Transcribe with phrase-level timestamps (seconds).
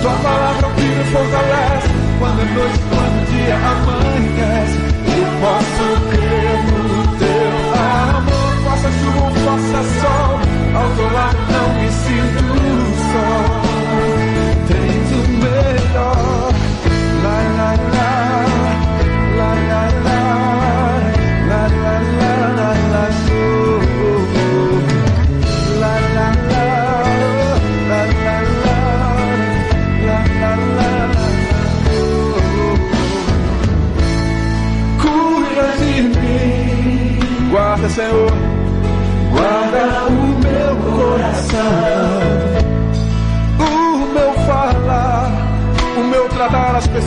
[0.00, 1.88] Sua palavra vira fortalece.
[2.18, 4.78] Quando é noite, quando o dia amanhece.
[5.06, 8.52] Eu posso crer no teu amor.
[8.64, 10.32] Faça chuva, faça sol.
[10.74, 11.49] Ao teu lado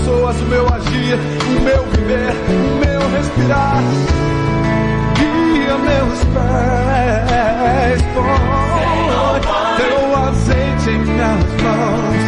[0.04, 3.82] pessoas, o meu agir, o meu viver, o meu respirar.
[5.16, 9.46] Guia meus pés Deus,
[9.78, 12.24] teu azeite em minhas mãos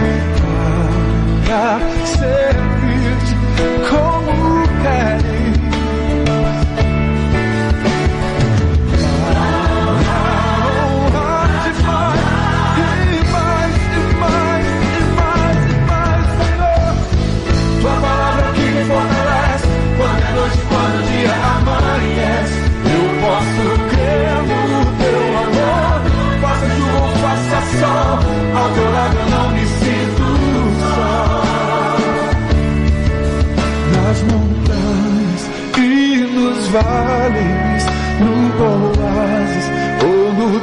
[1.46, 2.65] para ser.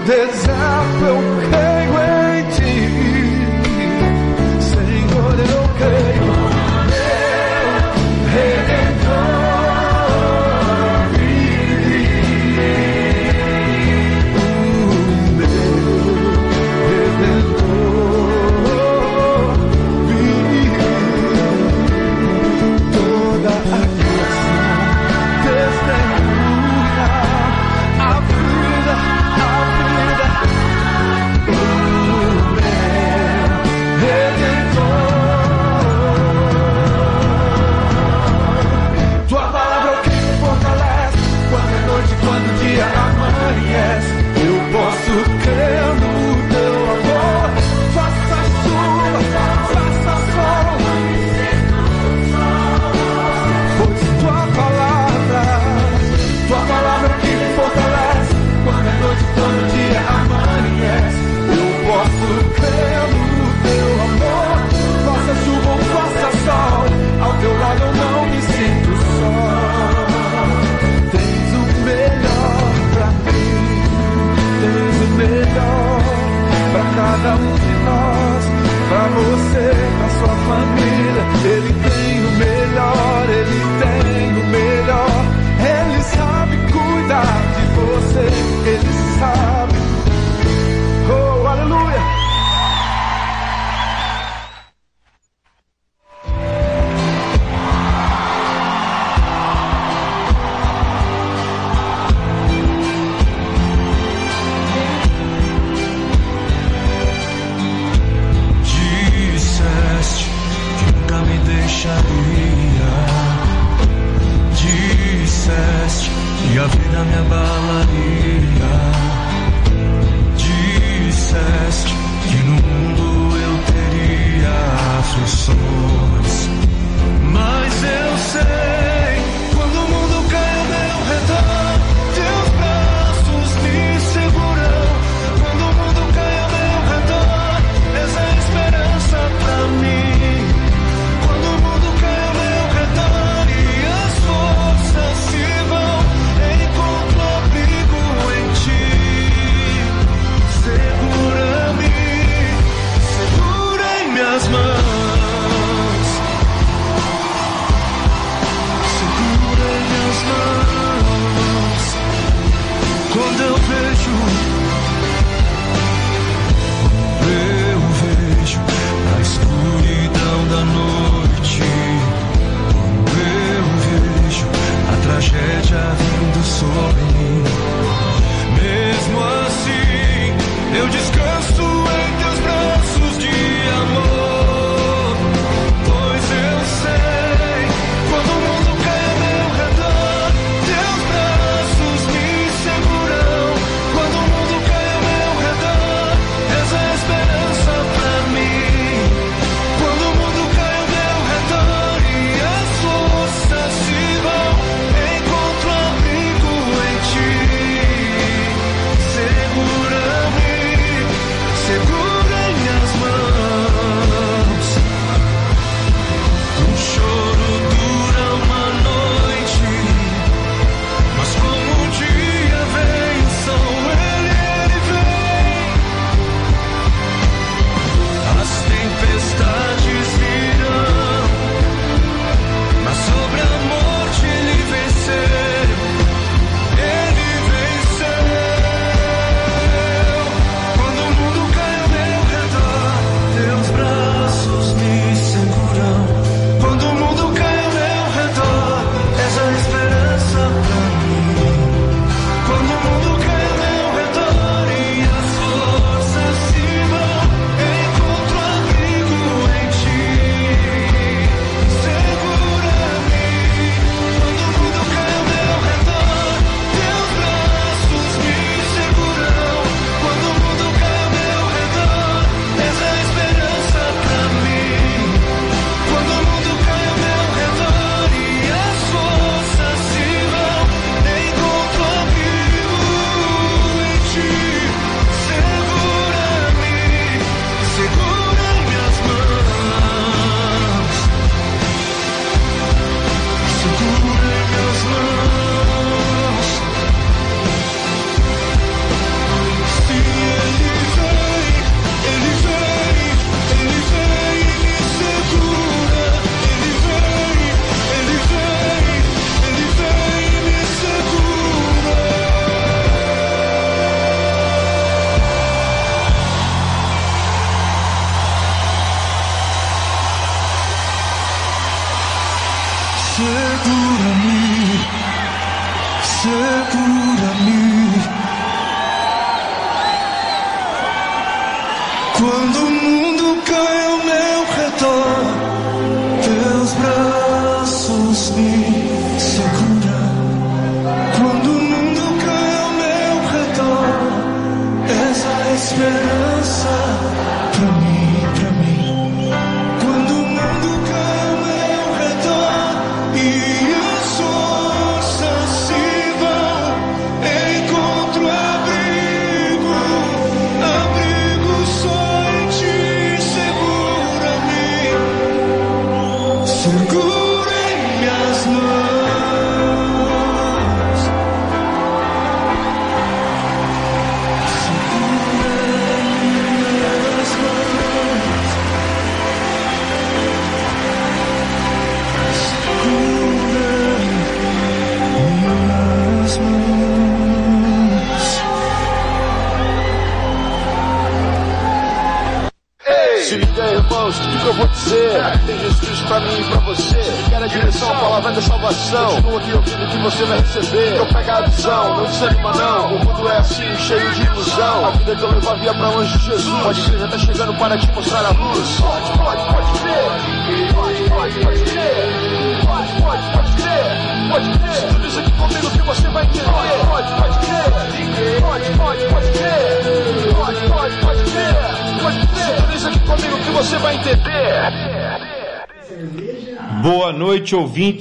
[0.06, 1.61] desaparecer.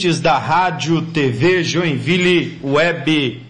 [0.01, 3.43] Ouvintes da Rádio TV Joinville Web.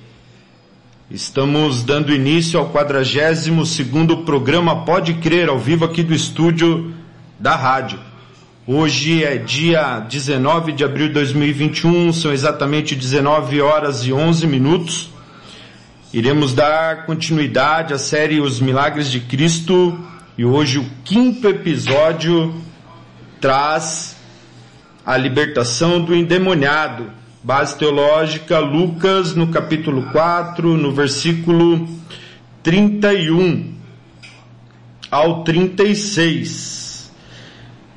[1.10, 6.93] Estamos dando início ao 42 segundo programa Pode Crer ao vivo aqui do estúdio
[7.39, 8.00] da rádio.
[8.67, 15.10] Hoje é dia 19 de abril de 2021, são exatamente 19 horas e 11 minutos.
[16.12, 19.98] Iremos dar continuidade à série Os Milagres de Cristo
[20.38, 22.53] e hoje o quinto episódio
[23.39, 24.11] traz
[25.05, 27.10] a libertação do endemoniado.
[27.43, 31.88] Base teológica, Lucas, no capítulo 4, no versículo
[32.62, 33.74] 31
[35.10, 37.12] ao 36.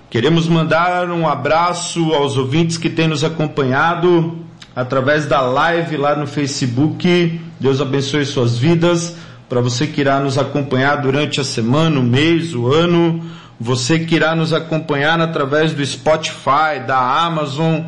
[0.08, 4.38] Queremos mandar um abraço aos ouvintes que têm nos acompanhado
[4.74, 7.40] através da live lá no Facebook.
[7.60, 9.16] Deus abençoe suas vidas.
[9.48, 13.22] Para você que irá nos acompanhar durante a semana, o mês, o ano
[13.58, 17.82] você que irá nos acompanhar através do Spotify, da Amazon,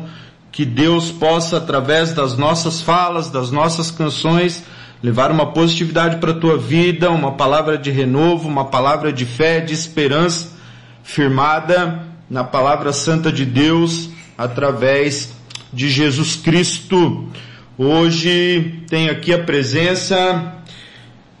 [0.51, 4.63] que Deus possa, através das nossas falas, das nossas canções,
[5.03, 9.59] levar uma positividade para a tua vida, uma palavra de renovo, uma palavra de fé,
[9.59, 10.53] de esperança,
[11.03, 15.33] firmada na palavra santa de Deus, através
[15.71, 17.27] de Jesus Cristo.
[17.77, 20.53] Hoje tem aqui a presença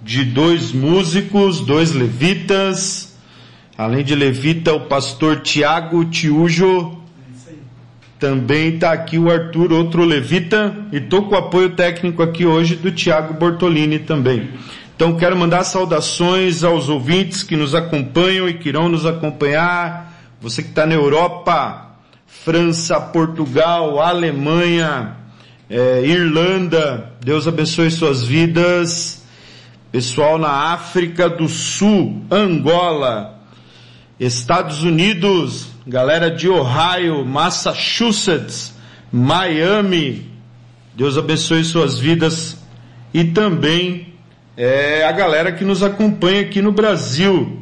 [0.01, 3.16] de dois músicos, dois levitas,
[3.77, 6.97] Além de levita, o pastor Tiago Tiujo.
[8.17, 12.75] Também está aqui o Arthur, outro levita, e estou com o apoio técnico aqui hoje
[12.75, 14.49] do Tiago Bortolini também.
[14.95, 20.11] Então quero mandar saudações aos ouvintes que nos acompanham e que irão nos acompanhar.
[20.41, 25.17] Você que está na Europa, França, Portugal, Alemanha,
[25.69, 29.23] é, Irlanda, Deus abençoe suas vidas.
[29.91, 33.36] Pessoal na África do Sul, Angola,
[34.19, 38.73] Estados Unidos, galera de Ohio, Massachusetts,
[39.11, 40.31] Miami,
[40.95, 42.57] Deus abençoe suas vidas
[43.13, 44.13] e também
[44.57, 47.61] é, a galera que nos acompanha aqui no Brasil,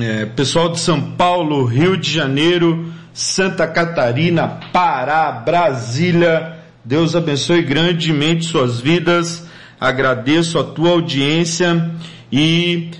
[0.00, 8.46] é, pessoal de São Paulo, Rio de Janeiro, Santa Catarina, Pará, Brasília, Deus abençoe grandemente
[8.46, 9.46] suas vidas,
[9.78, 11.90] agradeço a tua audiência
[12.32, 12.90] e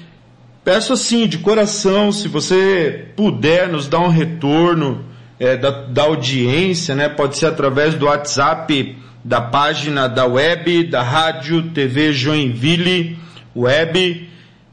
[0.67, 5.05] Peço assim, de coração, se você puder nos dar um retorno
[5.39, 7.09] é, da, da audiência, né?
[7.09, 13.17] Pode ser através do WhatsApp da página da web, da rádio TV Joinville
[13.55, 14.29] Web.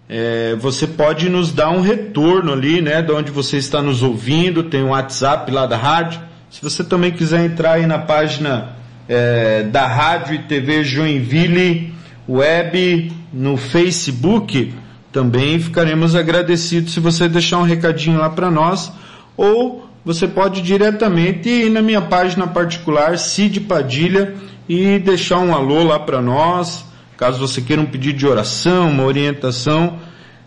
[0.09, 3.03] É, você pode nos dar um retorno ali, né?
[3.03, 6.19] De onde você está nos ouvindo, tem um WhatsApp lá da rádio.
[6.49, 11.93] Se você também quiser entrar aí na página é, da rádio e TV Joinville
[12.27, 14.73] Web no Facebook,
[15.13, 18.91] também ficaremos agradecidos se você deixar um recadinho lá para nós,
[19.37, 24.33] ou você pode diretamente ir na minha página particular, Cid Padilha,
[24.67, 26.83] e deixar um alô lá para nós,
[27.15, 29.99] caso você queira um pedido de oração, uma orientação,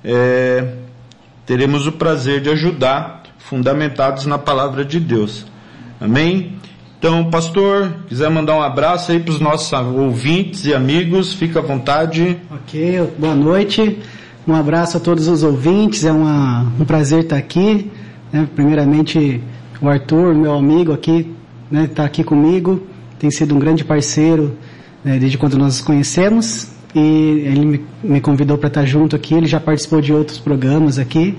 [0.04, 0.74] é,
[1.46, 5.46] teremos o prazer de ajudar, fundamentados na palavra de Deus.
[6.00, 6.56] Amém?
[6.98, 11.62] Então, pastor, quiser mandar um abraço aí para os nossos ouvintes e amigos, fica à
[11.62, 12.36] vontade.
[12.50, 14.00] Ok, boa noite.
[14.46, 17.90] Um abraço a todos os ouvintes, é uma, um prazer estar aqui.
[18.32, 18.48] Né?
[18.54, 19.42] Primeiramente,
[19.82, 21.34] o Arthur, meu amigo aqui,
[21.64, 22.80] está né, tá aqui comigo,
[23.18, 24.56] tem sido um grande parceiro
[25.04, 27.00] né, desde quando nós nos conhecemos e
[27.44, 29.34] ele me, me convidou para estar junto aqui.
[29.34, 31.36] Ele já participou de outros programas aqui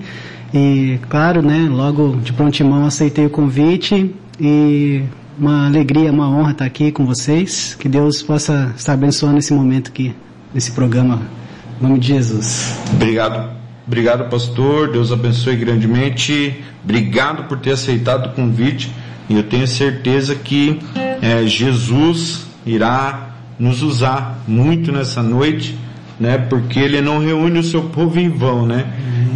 [0.52, 5.02] e, claro, né, logo de prontimão aceitei o convite e
[5.38, 7.74] uma alegria, uma honra estar aqui com vocês.
[7.80, 10.14] Que Deus possa estar abençoando esse momento aqui,
[10.52, 11.37] nesse programa
[11.80, 12.76] em nome de Jesus.
[12.92, 13.50] Obrigado.
[13.86, 14.92] Obrigado, pastor.
[14.92, 16.62] Deus abençoe grandemente.
[16.84, 18.92] Obrigado por ter aceitado o convite.
[19.28, 20.80] E eu tenho certeza que
[21.22, 25.78] é, Jesus irá nos usar muito nessa noite,
[26.18, 26.38] né?
[26.38, 28.86] Porque ele não reúne o seu povo em vão, né?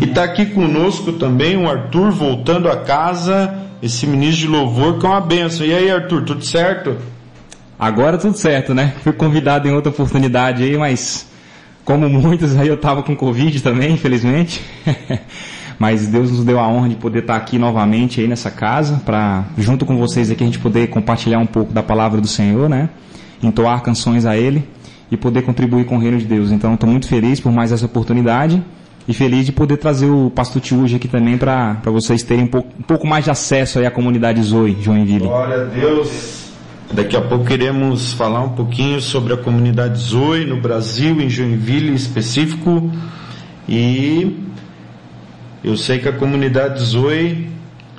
[0.00, 5.06] E está aqui conosco também o Arthur voltando a casa, esse ministro de louvor que
[5.06, 5.66] é uma benção.
[5.66, 6.96] E aí, Arthur, tudo certo?
[7.78, 8.94] Agora tudo certo, né?
[9.02, 11.31] Fui convidado em outra oportunidade aí, mas
[11.84, 14.62] como muitos, aí eu estava com Covid também, infelizmente.
[15.78, 19.44] Mas Deus nos deu a honra de poder estar aqui novamente aí nessa casa, para
[19.58, 22.88] junto com vocês aqui a gente poder compartilhar um pouco da palavra do Senhor, né?
[23.42, 24.62] Entoar canções a Ele
[25.10, 26.52] e poder contribuir com o reino de Deus.
[26.52, 28.62] Então estou muito feliz por mais essa oportunidade
[29.08, 32.68] e feliz de poder trazer o pastor Tiúge aqui também para vocês terem um pouco,
[32.78, 35.26] um pouco mais de acesso aí à comunidade Zoe, Joinville.
[35.26, 36.41] Glória a Deus.
[36.92, 41.90] Daqui a pouco iremos falar um pouquinho sobre a comunidade Zoe no Brasil, em Joinville
[41.90, 42.90] em específico.
[43.68, 44.36] E
[45.64, 47.50] eu sei que a comunidade Zoe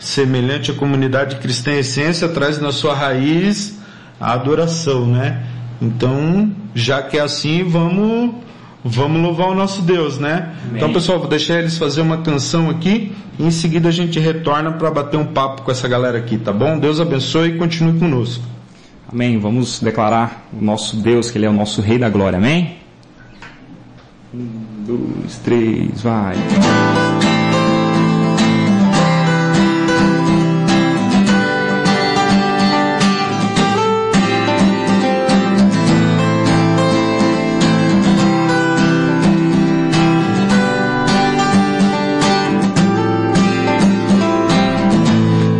[0.03, 3.79] semelhante à comunidade cristã essência, traz na sua raiz
[4.19, 5.43] a adoração, né?
[5.81, 8.35] Então, já que é assim, vamos
[8.85, 10.53] vamos louvar o nosso Deus, né?
[10.65, 10.75] Amém.
[10.75, 14.73] Então, pessoal, vou deixar eles fazer uma canção aqui e em seguida a gente retorna
[14.73, 16.77] para bater um papo com essa galera aqui, tá bom?
[16.77, 18.52] Deus abençoe e continue conosco.
[19.13, 19.37] Amém.
[19.37, 22.37] Vamos declarar o nosso Deus, que Ele é o nosso Rei da Glória.
[22.37, 22.77] Amém?
[24.33, 24.47] Um,
[24.87, 26.35] dois, três, vai.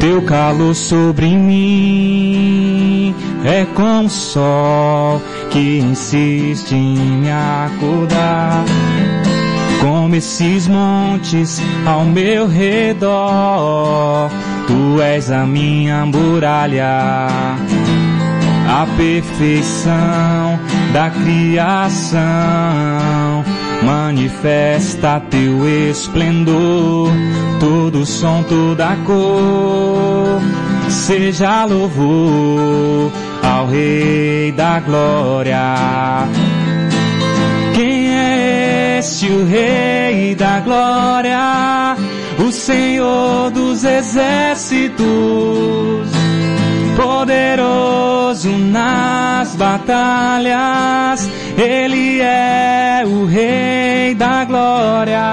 [0.03, 8.65] Teu calor sobre mim é como o sol que insiste em me acordar.
[9.79, 14.29] Como esses montes ao meu redor,
[14.67, 17.07] tu és a minha muralha,
[18.67, 20.59] a perfeição
[20.91, 22.21] da criação.
[23.85, 27.11] Manifesta teu esplendor,
[27.59, 30.41] todo som, toda cor,
[30.89, 33.11] seja louvor
[33.43, 36.27] ao Rei da Glória.
[37.75, 41.97] Quem é este o Rei da Glória?
[42.39, 45.03] O Senhor dos Exércitos,
[46.95, 55.23] poderoso nas batalhas, Ele é o Rei da Glória.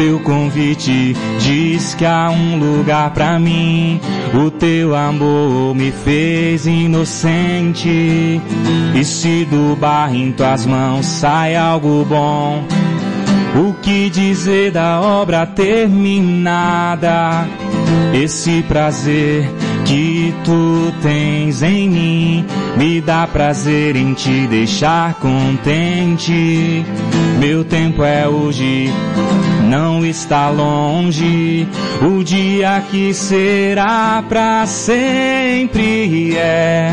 [0.00, 4.00] Teu convite diz que há um lugar para mim.
[4.32, 8.40] O teu amor me fez inocente.
[8.94, 12.64] E se do barro em tuas mãos sai algo bom,
[13.54, 17.46] o que dizer da obra terminada?
[18.14, 19.50] Esse prazer
[19.84, 26.84] que tu tens em mim me dá prazer em te deixar contente.
[27.38, 28.90] Meu tempo é hoje,
[29.70, 31.66] não está longe.
[32.02, 36.92] O dia que será para sempre é.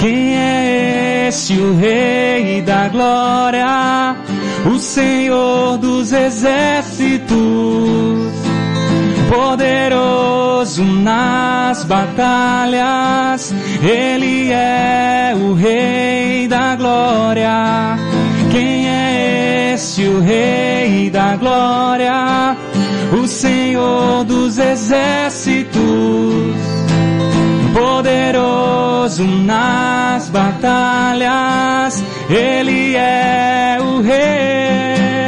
[0.00, 4.16] Quem é esse o Rei da Glória?
[4.64, 7.30] O Senhor dos Exércitos
[9.30, 17.96] poderoso nas batalhas, Ele é o Rei da Glória.
[18.50, 19.69] Quem é esse
[20.08, 22.56] o Rei da Glória?
[23.12, 25.80] O Senhor dos Exércitos,
[27.74, 35.19] poderoso nas batalhas, Ele é o Rei.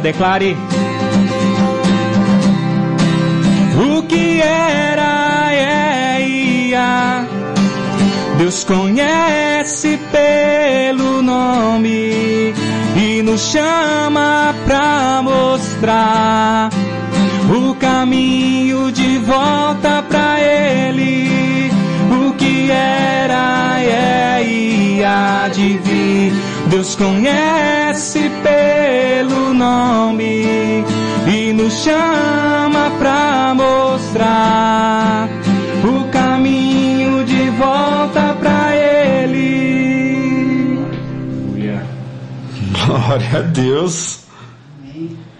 [0.00, 0.56] Declare.
[3.76, 7.26] O que era é ia.
[8.38, 12.54] Deus conhece pelo nome
[12.96, 16.70] e nos chama pra mostrar
[17.50, 21.70] o caminho de volta pra Ele.
[22.26, 26.49] O que era é ia de vir.
[26.70, 30.84] Deus conhece pelo nome
[31.26, 35.28] e nos chama pra mostrar
[35.82, 40.78] o caminho de volta pra Ele.
[42.86, 44.20] Glória a Deus.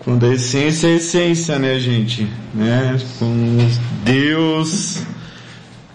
[0.00, 2.28] Quando a essência é a essência, né, gente?
[2.52, 2.98] Né?
[3.20, 3.68] Com
[4.02, 5.04] Deus,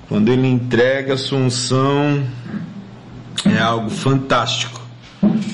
[0.07, 2.23] quando Ele entrega a sua unção,
[3.45, 4.74] é algo fantástico.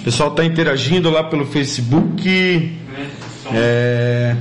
[0.01, 2.75] O pessoal está interagindo lá pelo Facebook.
[3.53, 4.35] É,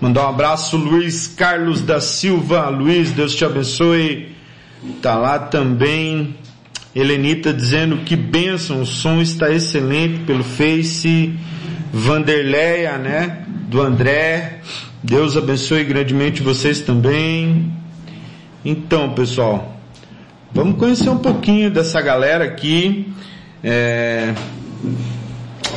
[0.00, 2.68] mandar um abraço, Luiz Carlos da Silva.
[2.68, 4.28] Luiz, Deus te abençoe.
[5.02, 6.36] Tá lá também.
[6.94, 11.34] Helenita dizendo que bênção, o som está excelente pelo Face.
[11.92, 13.44] Vanderleia, né?
[13.68, 14.60] Do André.
[15.02, 17.72] Deus abençoe grandemente vocês também.
[18.64, 19.76] Então, pessoal,
[20.52, 23.12] vamos conhecer um pouquinho dessa galera aqui.
[23.64, 24.32] É,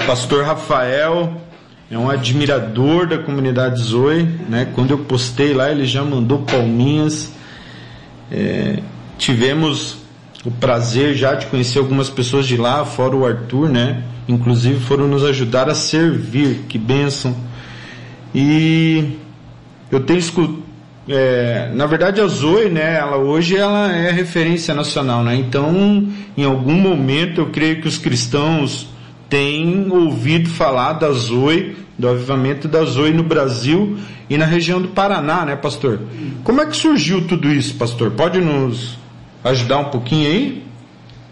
[0.06, 1.42] pastor Rafael
[1.90, 4.68] é um admirador da comunidade Zoe, né?
[4.74, 7.32] Quando eu postei lá, ele já mandou palminhas.
[8.32, 8.80] É,
[9.18, 9.98] tivemos
[10.44, 14.04] o prazer já de conhecer algumas pessoas de lá, fora o Arthur, né?
[14.28, 17.36] Inclusive foram nos ajudar a servir, que bênção.
[18.34, 19.18] E
[19.92, 20.64] eu tenho escutado,
[21.08, 25.36] é, na verdade a Zoe, né, ela hoje ela é referência nacional, né?
[25.36, 28.88] Então, em algum momento eu creio que os cristãos
[29.30, 33.98] têm ouvido falar da Zoe, do avivamento da Zoe no Brasil
[34.30, 36.00] e na região do Paraná, né, pastor?
[36.44, 38.12] Como é que surgiu tudo isso, pastor?
[38.12, 38.98] Pode nos
[39.44, 40.64] ajudar um pouquinho aí?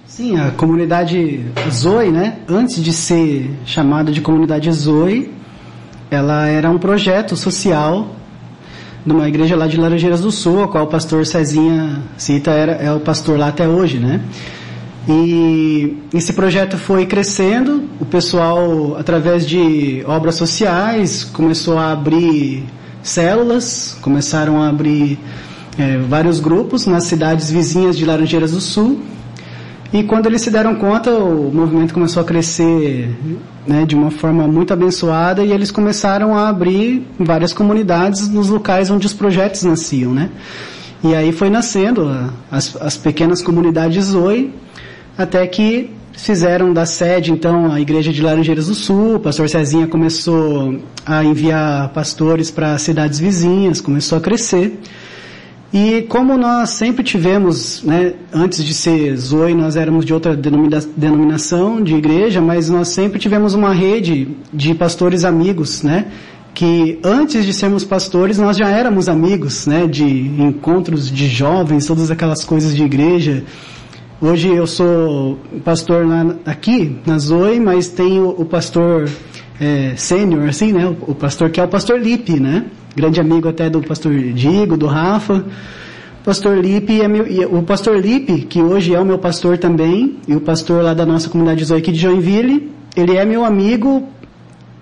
[0.06, 5.32] Sim, a comunidade Zoe, né, antes de ser chamada de comunidade Zoe,
[6.12, 8.16] ela era um projeto social
[9.06, 12.94] numa igreja lá de Laranjeiras do Sul, a qual o pastor Cezinha cita era, é
[12.94, 14.22] o pastor lá até hoje, né?
[15.08, 22.64] E esse projeto foi crescendo, o pessoal, através de obras sociais, começou a abrir
[23.02, 25.20] células, começaram a abrir
[25.78, 29.02] é, vários grupos nas cidades vizinhas de Laranjeiras do Sul.
[29.92, 33.14] E quando eles se deram conta, o movimento começou a crescer
[33.68, 38.90] né, de uma forma muito abençoada e eles começaram a abrir várias comunidades nos locais
[38.90, 40.30] onde os projetos nasciam, né?
[41.04, 42.10] E aí foi nascendo
[42.50, 44.52] as, as pequenas comunidades Oi,
[45.18, 49.88] até que fizeram da sede, então, a igreja de Laranjeiras do Sul, o pastor Cezinha
[49.88, 54.80] começou a enviar pastores para cidades vizinhas, começou a crescer.
[55.74, 61.82] E como nós sempre tivemos, né, antes de ser Zoe, nós éramos de outra denominação
[61.82, 66.06] de igreja, mas nós sempre tivemos uma rede de pastores amigos, né,
[66.54, 72.12] que antes de sermos pastores nós já éramos amigos, né, de encontros de jovens, todas
[72.12, 73.44] aquelas coisas de igreja.
[74.24, 79.10] Hoje eu sou pastor na, aqui na Zoe, mas tenho o pastor
[79.60, 82.64] é, sênior, assim, né, o, o pastor que é o pastor Lipe, né,
[82.96, 85.44] grande amigo até do pastor Diego, do Rafa.
[86.24, 90.34] Pastor Lipe é meu, o pastor Lipe, que hoje é o meu pastor também, e
[90.34, 94.08] o pastor lá da nossa comunidade Zoique de Joinville, ele é meu amigo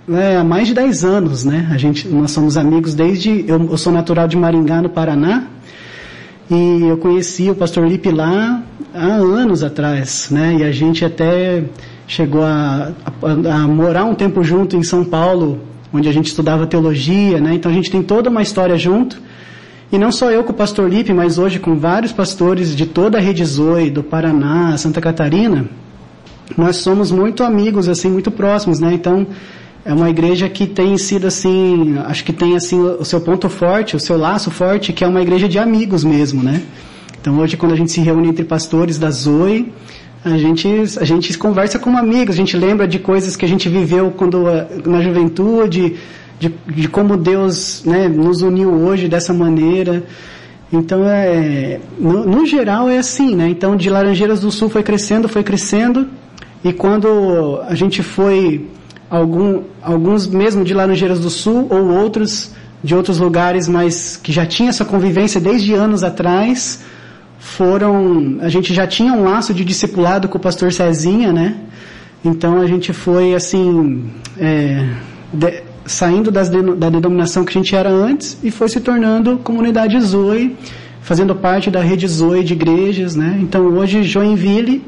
[0.07, 1.67] é, há mais de 10 anos, né?
[1.71, 5.47] A gente, nós somos amigos desde, eu, eu sou natural de Maringá, no Paraná,
[6.47, 8.61] e eu conheci o pastor Lipe lá
[8.93, 10.57] há anos atrás, né?
[10.59, 11.63] E a gente até
[12.07, 15.59] chegou a, a, a morar um tempo junto em São Paulo,
[15.93, 17.53] onde a gente estudava teologia, né?
[17.53, 19.21] Então a gente tem toda uma história junto.
[19.91, 23.17] E não só eu com o pastor Lipe, mas hoje com vários pastores de toda
[23.17, 25.65] a rede Zoe, do Paraná, Santa Catarina,
[26.57, 28.93] nós somos muito amigos, assim, muito próximos, né?
[28.93, 29.27] Então,
[29.83, 33.95] é uma igreja que tem sido assim, acho que tem assim o seu ponto forte,
[33.95, 36.61] o seu laço forte, que é uma igreja de amigos mesmo, né?
[37.21, 39.71] Então hoje quando a gente se reúne entre pastores da Zoe,
[40.25, 40.67] a gente,
[40.99, 44.43] a gente conversa como amigos, a gente lembra de coisas que a gente viveu quando
[44.85, 45.95] na juventude,
[46.39, 50.03] de, de como Deus né, nos uniu hoje dessa maneira.
[50.73, 53.49] Então, é, no, no, geral é assim, né?
[53.49, 56.07] Então, de Laranjeiras do Sul foi crescendo, foi crescendo,
[56.63, 58.67] e quando a gente foi,
[59.09, 62.51] algum, alguns mesmo de Laranjeiras do Sul, ou outros
[62.83, 66.83] de outros lugares, mas que já tinha essa convivência desde anos atrás,
[67.41, 71.55] foram, a gente já tinha um laço de discipulado com o pastor Cezinha, né?
[72.23, 74.87] Então a gente foi assim, é,
[75.33, 79.99] de, saindo das, da denominação que a gente era antes e foi se tornando comunidade
[79.99, 80.55] Zoe,
[81.01, 83.39] fazendo parte da rede Zoe de igrejas, né?
[83.41, 84.85] Então hoje Joinville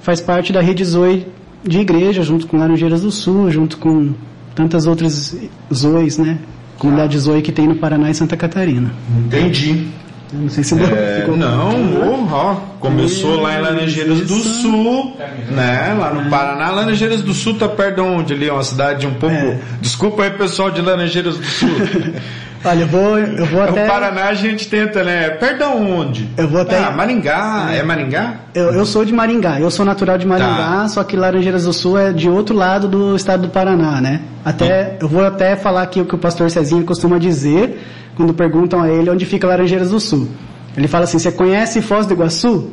[0.00, 1.26] faz parte da rede Zoe
[1.64, 4.14] de igreja, junto com Laranjeiras do Sul, junto com
[4.54, 5.36] tantas outras
[5.74, 6.38] Zoes, né?
[6.78, 8.92] Comunidade Zoe que tem no Paraná e Santa Catarina.
[9.26, 9.88] Entendi.
[10.32, 10.74] Não sei se.
[10.82, 15.16] É, ficou não, ó, começou lá em Laranjeiras do Sul,
[15.50, 15.94] né?
[15.98, 16.70] Lá no Paraná.
[16.70, 18.48] Laranjeiras do Sul tá perto de onde ali?
[18.48, 19.34] É uma cidade um pouco.
[19.34, 19.58] É.
[19.80, 21.68] Desculpa aí, pessoal de Laranjeiras do Sul.
[22.66, 23.84] Olha, eu vou, eu vou até.
[23.84, 25.30] O Paraná a gente tenta, né?
[25.30, 26.28] Perto de onde?
[26.36, 26.78] Eu vou até.
[26.78, 27.68] Ah, Maringá.
[27.70, 28.34] É, é Maringá?
[28.52, 29.60] Eu, eu sou de Maringá.
[29.60, 30.88] Eu sou natural de Maringá, tá.
[30.88, 34.20] só que Laranjeiras do Sul é de outro lado do estado do Paraná, né?
[34.44, 34.96] Até, hum.
[35.02, 37.80] eu vou até falar aqui o que o pastor Cezinho costuma dizer
[38.16, 40.28] quando perguntam a ele onde fica Laranjeiras do Sul.
[40.76, 42.72] Ele fala assim: Você conhece Foz do Iguaçu?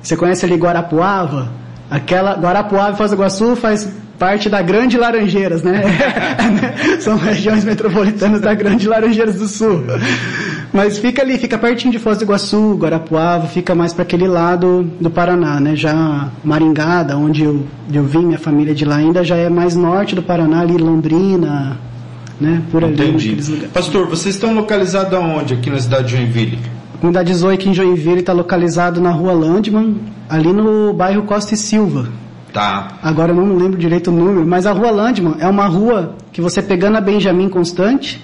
[0.00, 1.50] Você conhece ali Guarapuava?
[1.90, 3.88] Aquela Guarapuava e Foz do Iguaçu faz
[4.22, 5.82] parte da Grande Laranjeiras, né?
[7.00, 9.82] São regiões metropolitanas da Grande Laranjeiras do Sul.
[10.72, 14.88] Mas fica ali, fica pertinho de Foz do Iguaçu, Guarapuava, fica mais para aquele lado
[15.00, 15.74] do Paraná, né?
[15.74, 20.14] Já Maringá, onde eu, eu vim, minha família de lá ainda, já é mais norte
[20.14, 21.80] do Paraná, ali Londrina,
[22.40, 22.62] né?
[22.70, 23.66] Por ali, Entendi.
[23.74, 26.60] Pastor, vocês estão localizados aonde aqui na cidade de Joinville?
[27.00, 29.96] Comunidade Zoe aqui em Joinville está localizado na rua Landman,
[30.28, 32.22] ali no bairro Costa e Silva.
[32.52, 32.88] Tá.
[33.02, 36.40] Agora eu não lembro direito o número, mas a rua Landman é uma rua que
[36.40, 38.22] você pegando a Benjamin Constante,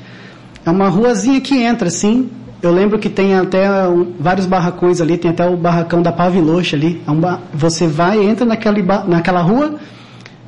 [0.67, 2.29] é uma ruazinha que entra assim,
[2.61, 6.75] eu lembro que tem até um, vários barracões ali, tem até o barracão da Paviloche
[6.77, 7.01] ali.
[7.07, 7.21] É um.
[7.55, 9.77] Você vai, entra naquela, naquela rua,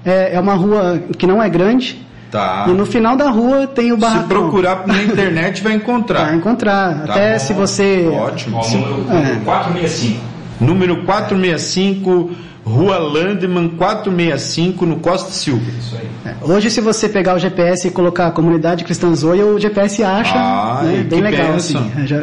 [0.04, 2.66] é, é uma rua que não é grande, Tá.
[2.68, 4.22] e no final da rua tem o barracão.
[4.22, 6.26] Se procurar na internet vai encontrar.
[6.26, 7.06] Vai encontrar.
[7.06, 7.38] Tá Até bom.
[7.38, 8.08] se você.
[8.12, 8.56] Ótimo.
[8.58, 9.36] Ó, número É.
[9.44, 10.20] 465.
[10.60, 12.30] Número 465,
[12.64, 15.62] Rua Landman 465, no Costa Silva.
[15.78, 16.08] Isso aí.
[16.24, 20.02] É, Hoje, se você pegar o GPS e colocar a comunidade cristã Zoia, o GPS
[20.04, 21.52] acha Ai, né, bem que legal.
[21.52, 21.80] bênção.
[21.80, 22.22] Assim, É, já-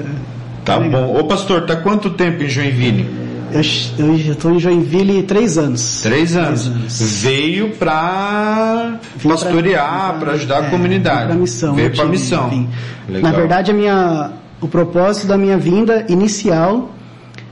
[0.64, 1.02] Tá legal.
[1.08, 1.20] bom.
[1.20, 3.10] Ô pastor, tá quanto tempo em Joinville?
[3.52, 3.62] Eu,
[4.16, 6.02] estou em Joinville três anos.
[6.02, 6.68] Três anos.
[6.68, 7.22] anos.
[7.22, 7.68] Veio
[9.16, 11.28] Vim pastorear, para ajudar a é, comunidade.
[11.28, 11.74] Para missão.
[11.74, 12.68] Veio tive, missão.
[13.08, 13.32] Legal.
[13.32, 16.92] Na verdade, a minha, o propósito da minha vinda inicial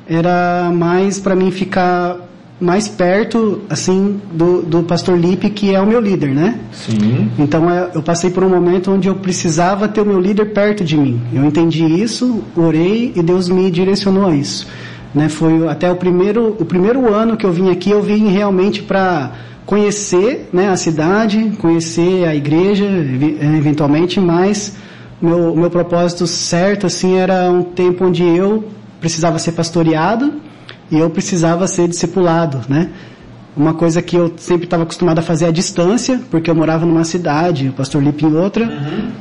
[0.07, 2.17] era mais para mim ficar
[2.59, 6.59] mais perto, assim, do, do pastor Lipe, que é o meu líder, né?
[6.71, 7.29] Sim.
[7.37, 10.83] Então é, eu passei por um momento onde eu precisava ter o meu líder perto
[10.83, 11.21] de mim.
[11.33, 14.67] Eu entendi isso, orei e Deus me direcionou a isso.
[15.13, 18.83] Né, foi até o primeiro, o primeiro ano que eu vim aqui, eu vim realmente
[18.83, 19.31] para
[19.65, 24.75] conhecer né, a cidade, conhecer a igreja, eh, eventualmente, mas
[25.21, 28.65] meu, meu propósito certo assim era um tempo onde eu
[28.99, 30.33] precisava ser pastoreado
[30.91, 32.89] e eu precisava ser discipulado, né?
[33.57, 37.05] Uma coisa que eu sempre estava acostumado a fazer à distância, porque eu morava numa
[37.05, 38.69] cidade, o pastor Lipe em outra.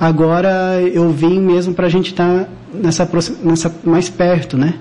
[0.01, 4.75] Agora eu vim mesmo para a gente estar nessa, proxi- nessa mais perto, né?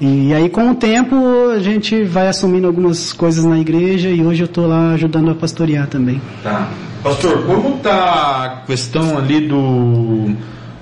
[0.00, 1.14] E aí com o tempo
[1.54, 5.34] a gente vai assumindo algumas coisas na igreja e hoje eu estou lá ajudando a
[5.34, 6.20] pastorear também.
[6.42, 6.68] Tá.
[7.02, 10.34] Pastor, como tá a questão ali do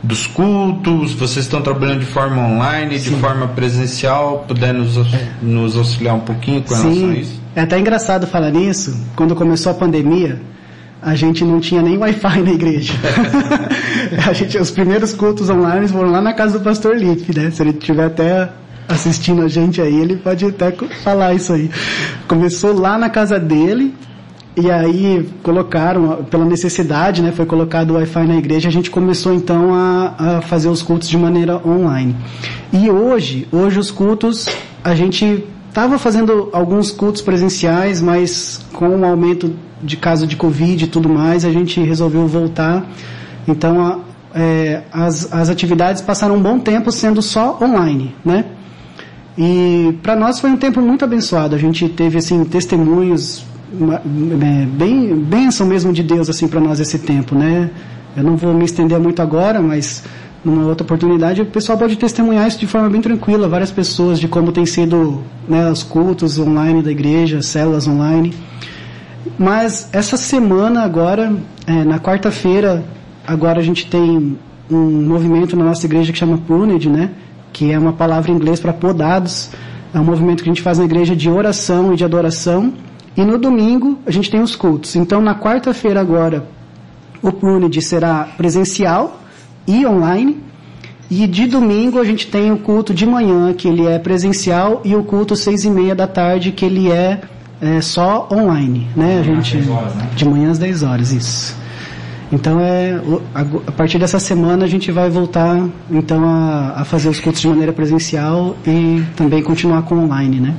[0.03, 1.13] dos cultos?
[1.15, 4.45] Vocês estão trabalhando de forma online, de forma presencial?
[4.49, 5.07] Puder nos, aux-
[5.43, 7.41] nos auxiliar um pouquinho com relação a Sim, isso?
[7.55, 8.97] é até engraçado falar nisso.
[9.17, 10.41] Quando começou a pandemia,
[11.01, 12.93] a gente não tinha nem Wi-Fi na igreja.
[14.29, 17.51] a gente, os primeiros cultos online foram lá na casa do pastor Lipe, né?
[17.51, 18.49] Se ele estiver até
[18.89, 21.71] assistindo a gente aí, ele pode até falar isso aí.
[22.29, 23.95] Começou lá na casa dele,
[24.57, 29.33] e aí colocaram, pela necessidade, né, foi colocado o Wi-Fi na igreja, a gente começou
[29.33, 32.15] então a, a fazer os cultos de maneira online.
[32.73, 34.47] E hoje, hoje os cultos,
[34.85, 40.85] a gente estava fazendo alguns cultos presenciais, mas com o aumento de caso de Covid
[40.85, 42.85] e tudo mais, a gente resolveu voltar.
[43.49, 43.99] Então, a-
[44.35, 48.45] é, as, as atividades passaram um bom tempo sendo só online, né?
[49.37, 51.55] E para nós foi um tempo muito abençoado.
[51.55, 53.45] A gente teve assim testemunhos
[53.79, 57.71] uma- é, bem bênção mesmo de Deus assim para nós esse tempo, né?
[58.17, 60.05] Eu não vou me estender muito agora, mas
[60.45, 64.29] numa outra oportunidade o pessoal pode testemunhar isso de forma bem tranquila, várias pessoas de
[64.29, 68.35] como tem sido né, os cultos online da igreja, as células online.
[69.39, 71.33] Mas essa semana agora,
[71.67, 72.85] é, na quarta-feira,
[73.27, 74.37] agora a gente tem
[74.71, 77.11] um movimento na nossa igreja que chama Pruned, né?
[77.53, 79.51] Que é uma palavra em inglês para podados.
[79.95, 82.73] É um movimento que a gente faz na igreja de oração e de adoração.
[83.17, 84.97] E no domingo a gente tem os cultos.
[84.97, 86.47] Então na quarta-feira agora
[87.23, 89.21] o Pruned será presencial
[89.67, 90.41] e online.
[91.11, 94.97] E de domingo a gente tem o culto de manhã, que ele é presencial, e
[94.97, 97.21] o culto seis e meia da tarde, que ele é,
[97.61, 99.21] é só online, né?
[99.21, 100.09] A gente, 10 horas, né?
[100.17, 101.55] De manhã às 10 horas, isso.
[102.33, 102.99] Então é
[103.35, 107.49] a partir dessa semana a gente vai voltar então a, a fazer os cultos de
[107.49, 110.55] maneira presencial e também continuar com online, né?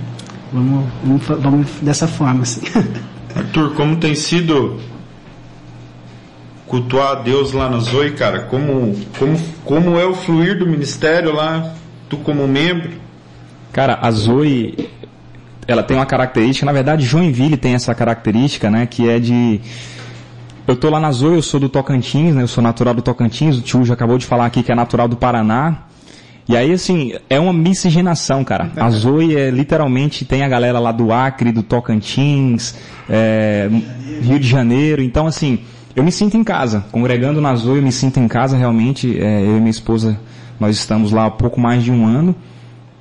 [0.53, 2.61] Vamos, vamos, vamos dessa forma, assim.
[3.35, 4.79] Arthur, como tem sido
[6.67, 8.41] cultuar a Deus lá na Zoe, cara?
[8.41, 11.73] Como, como, como é o fluir do ministério lá?
[12.07, 12.91] Tu como membro?
[13.71, 14.89] Cara, a Zoe,
[15.67, 19.59] ela tem uma característica, na verdade Joinville tem essa característica, né, que é de...
[20.67, 23.57] Eu tô lá na Zoe, eu sou do Tocantins, né, eu sou natural do Tocantins,
[23.57, 25.79] o tio já acabou de falar aqui que é natural do Paraná.
[26.47, 28.69] E aí, assim, é uma miscigenação, cara.
[28.75, 32.75] A Zoe é literalmente, tem a galera lá do Acre, do Tocantins,
[33.09, 33.69] é,
[34.21, 35.01] Rio de Janeiro.
[35.01, 35.59] Então, assim,
[35.95, 36.85] eu me sinto em casa.
[36.91, 39.17] Congregando na Zoe, eu me sinto em casa realmente.
[39.17, 40.19] É, eu e minha esposa,
[40.59, 42.35] nós estamos lá há pouco mais de um ano.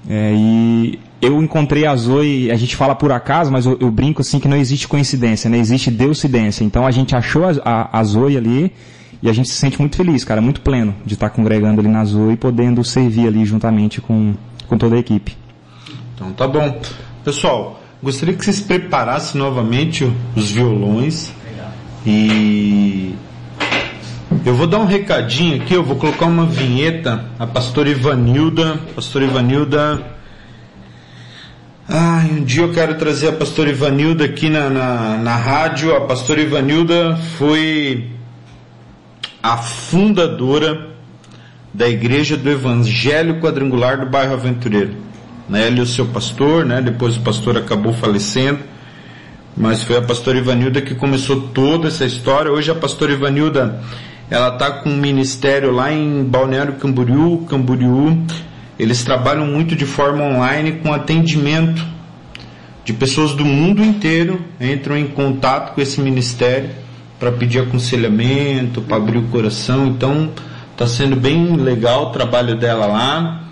[0.08, 4.20] É, e eu encontrei a Zoe, a gente fala por acaso, mas eu, eu brinco
[4.20, 5.58] assim que não existe coincidência, né?
[5.58, 6.64] Existe deucidência.
[6.64, 8.72] Então a gente achou a, a, a Zoe ali
[9.22, 12.04] e a gente se sente muito feliz, cara, muito pleno de estar congregando ali na
[12.04, 14.34] Zoe e podendo servir ali juntamente com,
[14.66, 15.36] com toda a equipe.
[16.14, 16.80] Então tá bom.
[17.24, 21.32] Pessoal, gostaria que vocês preparassem novamente os violões.
[22.04, 23.14] E
[24.44, 27.24] eu vou dar um recadinho aqui, eu vou colocar uma vinheta.
[27.38, 28.80] A pastora Ivanilda.
[28.94, 30.04] Pastora Ivanilda.
[31.88, 35.94] Ai, um dia eu quero trazer a pastora Ivanilda aqui na, na, na rádio.
[35.94, 38.10] A pastora Ivanilda foi
[39.42, 40.90] a fundadora
[41.74, 44.94] da Igreja do Evangelho Quadrangular do bairro Aventureiro.
[45.48, 48.60] Né, ele e o seu pastor, né, depois o pastor acabou falecendo,
[49.56, 52.52] mas foi a pastora Ivanilda que começou toda essa história.
[52.52, 53.80] Hoje a pastora Ivanilda
[54.30, 58.24] ela está com um ministério lá em Balneário Camboriú, Camboriú.
[58.78, 61.84] Eles trabalham muito de forma online com atendimento
[62.84, 66.70] de pessoas do mundo inteiro, entram em contato com esse ministério
[67.22, 69.86] para pedir aconselhamento, para abrir o coração.
[69.86, 70.28] Então,
[70.72, 73.44] está sendo bem legal o trabalho dela lá.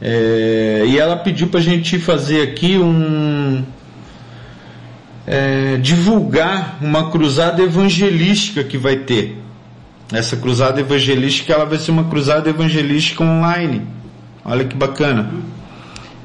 [0.00, 3.64] É, e ela pediu para a gente fazer aqui um.
[5.26, 9.36] É, divulgar uma cruzada evangelística que vai ter.
[10.12, 13.82] Essa cruzada evangelística ela vai ser uma cruzada evangelística online.
[14.44, 15.32] Olha que bacana.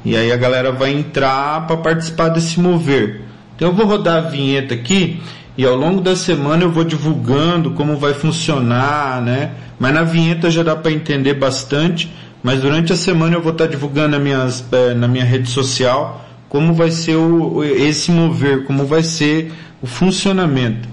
[0.05, 3.21] E aí a galera vai entrar para participar desse mover.
[3.55, 5.19] Então eu vou rodar a vinheta aqui
[5.57, 9.51] e ao longo da semana eu vou divulgando como vai funcionar, né?
[9.79, 12.11] Mas na vinheta já dá para entender bastante.
[12.43, 15.49] Mas durante a semana eu vou estar tá divulgando na, minhas, eh, na minha rede
[15.49, 20.87] social como vai ser o, esse mover, como vai ser o funcionamento.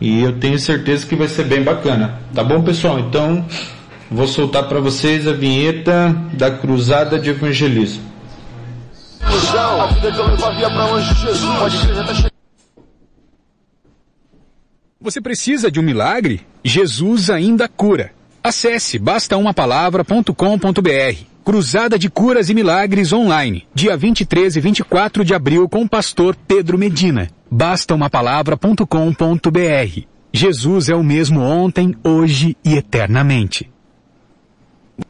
[0.00, 2.18] E eu tenho certeza que vai ser bem bacana.
[2.34, 2.98] Tá bom, pessoal?
[2.98, 3.44] Então,
[4.10, 8.02] vou soltar para vocês a vinheta da Cruzada de Evangelismo.
[9.22, 12.30] A vida que eu levo a via para onde Jesus pode tá
[15.04, 16.40] você precisa de um milagre?
[16.64, 18.10] Jesus ainda cura.
[18.42, 21.24] Acesse bastaUmaPalavra.com.br.
[21.44, 26.34] Cruzada de Curas e Milagres online, dia 23 e 24 de abril com o pastor
[26.48, 27.28] Pedro Medina.
[27.50, 30.00] BastaUmaPalavra.com.br.
[30.32, 33.70] Jesus é o mesmo ontem, hoje e eternamente.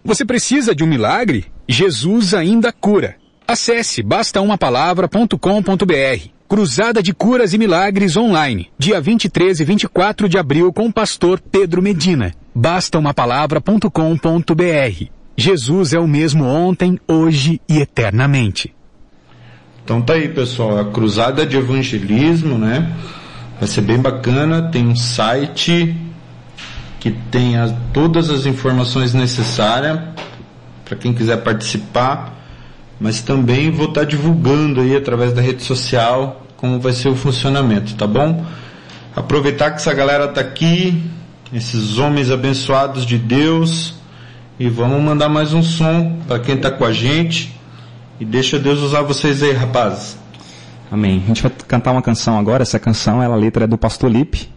[0.04, 1.44] Você precisa de um milagre?
[1.68, 3.14] Jesus ainda cura.
[3.46, 6.34] Acesse bastaUmaPalavra.com.br.
[6.46, 11.40] Cruzada de Curas e Milagres online, dia 23 e 24 de abril com o pastor
[11.40, 12.35] Pedro Medina.
[12.54, 15.04] Basta uma palavra.com.br.
[15.37, 18.74] Jesus é o mesmo ontem, hoje e eternamente.
[19.83, 22.94] Então tá aí, pessoal, a Cruzada de Evangelismo, né?
[23.59, 25.96] Vai ser bem bacana, tem um site
[27.00, 29.98] que tem as, todas as informações necessárias
[30.85, 32.35] para quem quiser participar,
[33.00, 37.16] mas também vou estar tá divulgando aí através da rede social como vai ser o
[37.16, 38.44] funcionamento, tá bom?
[39.14, 41.02] Aproveitar que essa galera tá aqui,
[41.52, 43.94] esses homens abençoados de Deus,
[44.59, 47.54] e vamos mandar mais um som para quem tá com a gente.
[48.18, 50.16] E deixa Deus usar vocês aí, rapazes.
[50.90, 51.20] Amém.
[51.24, 52.62] A gente vai cantar uma canção agora.
[52.62, 54.54] Essa canção, ela, a letra é do Pastor Lipe.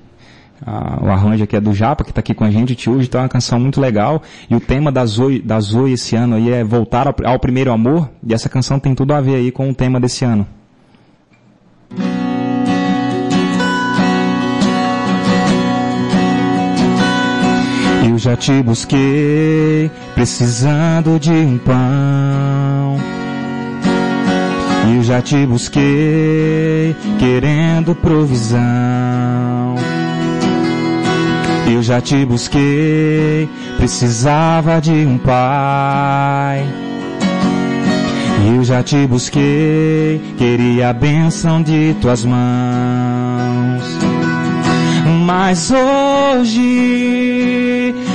[0.66, 3.22] Ah, o arranjo aqui é do Japa, que está aqui com a gente hoje, então
[3.22, 4.22] é uma canção muito legal.
[4.50, 7.72] E o tema da Zoe, da Zoe esse ano aí é voltar ao, ao primeiro
[7.72, 10.48] amor, e essa canção tem tudo a ver aí com o tema desse ano.
[18.04, 22.98] Eu já te busquei, precisando de um pão.
[24.96, 28.58] Eu já te busquei, querendo provisão.
[31.70, 36.66] Eu já te busquei, precisava de um pai.
[38.56, 43.84] Eu já te busquei, queria a bênção de tuas mãos.
[45.26, 46.64] Mas hoje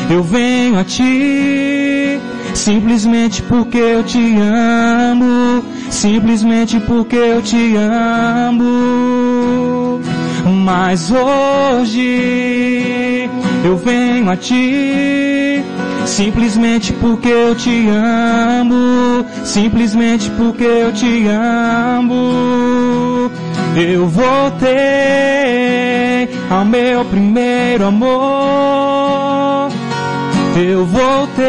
[0.08, 2.18] eu venho a ti,
[2.54, 8.62] simplesmente porque eu te amo, simplesmente porque eu te amo.
[10.64, 12.81] Mas hoje
[13.64, 15.62] eu venho a ti,
[16.04, 23.30] simplesmente porque eu te amo, simplesmente porque eu te amo.
[23.76, 24.72] Eu voltei
[26.50, 29.70] ao meu primeiro amor.
[30.56, 31.46] Eu voltei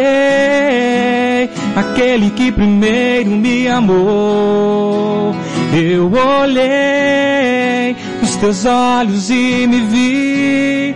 [1.76, 5.36] aquele que primeiro me amou.
[5.74, 10.96] Eu olhei nos teus olhos e me vi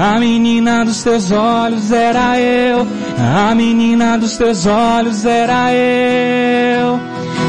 [0.00, 2.86] a menina dos teus olhos era eu.
[3.18, 7.00] A menina dos teus olhos era eu.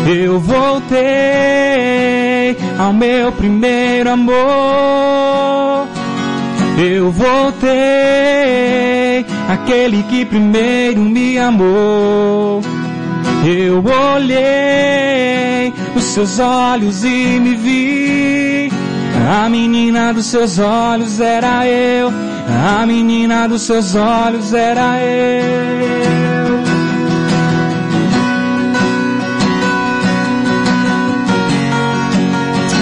[0.07, 0.97] Eu voltei
[2.79, 5.87] ao meu primeiro amor.
[6.77, 7.69] Eu voltei
[9.47, 12.61] aquele que primeiro me amou.
[13.45, 18.71] Eu olhei nos seus olhos e me vi.
[19.31, 22.28] A menina dos seus olhos era eu.
[22.51, 26.59] A menina dos seus olhos era eu.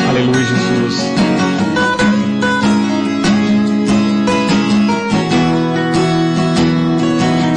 [0.09, 1.17] Aleluia, Jesus.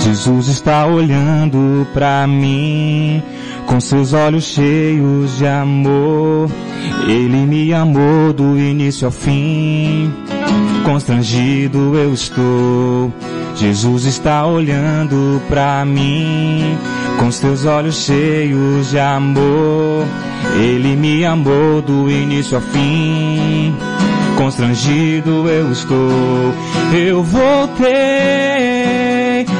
[0.02, 3.22] Jesus está olhando para mim
[3.66, 6.50] com seus olhos cheios de amor.
[7.06, 10.12] Ele me amou do início ao fim.
[10.90, 13.12] Constrangido eu estou.
[13.54, 16.76] Jesus está olhando para mim
[17.16, 20.04] com seus olhos cheios de amor.
[20.60, 23.72] Ele me amou do início ao fim.
[24.36, 26.52] Constrangido eu estou.
[26.92, 27.86] Eu voltei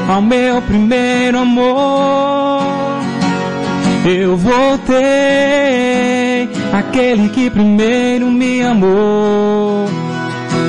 [0.09, 2.61] ao meu primeiro amor.
[4.03, 4.99] Eu voltei
[6.73, 9.70] aquele que primeiro me amou.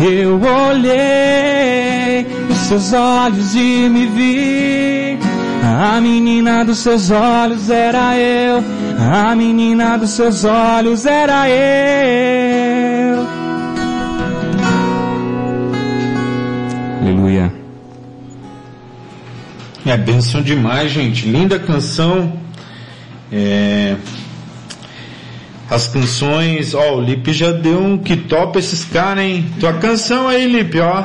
[0.04, 5.16] Eu olhei os seus olhos e me vi.
[5.62, 8.64] A menina dos seus olhos era eu.
[8.98, 13.24] A menina dos seus olhos era eu.
[17.00, 17.52] Aleluia.
[19.86, 21.28] É benção demais, gente.
[21.28, 22.32] Linda canção.
[23.30, 23.94] É...
[25.72, 29.46] As canções, ó, o Lipe já deu um que topa esses caras, hein?
[29.58, 31.04] Tua canção aí, Lipe, ó.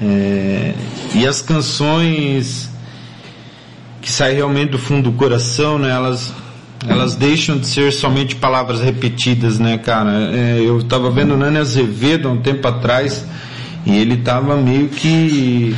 [0.00, 0.72] É...
[1.14, 2.70] E as canções
[4.00, 5.90] que saem realmente do fundo do coração, né?
[5.90, 6.32] Elas,
[6.88, 10.12] elas deixam de ser somente palavras repetidas, né, cara?
[10.32, 13.26] É, eu tava vendo o Nani Azevedo há um tempo atrás
[13.84, 15.76] e ele tava meio que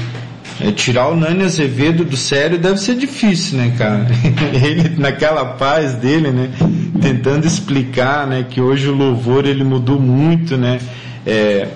[0.60, 4.06] é, tirar o Nani Azevedo do sério deve ser difícil, né, cara?
[4.52, 6.50] Ele, naquela paz dele, né?
[7.00, 8.46] Tentando explicar, né?
[8.48, 10.78] Que hoje o louvor ele mudou muito, né?
[11.26, 11.68] É,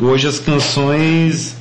[0.00, 1.56] hoje as canções,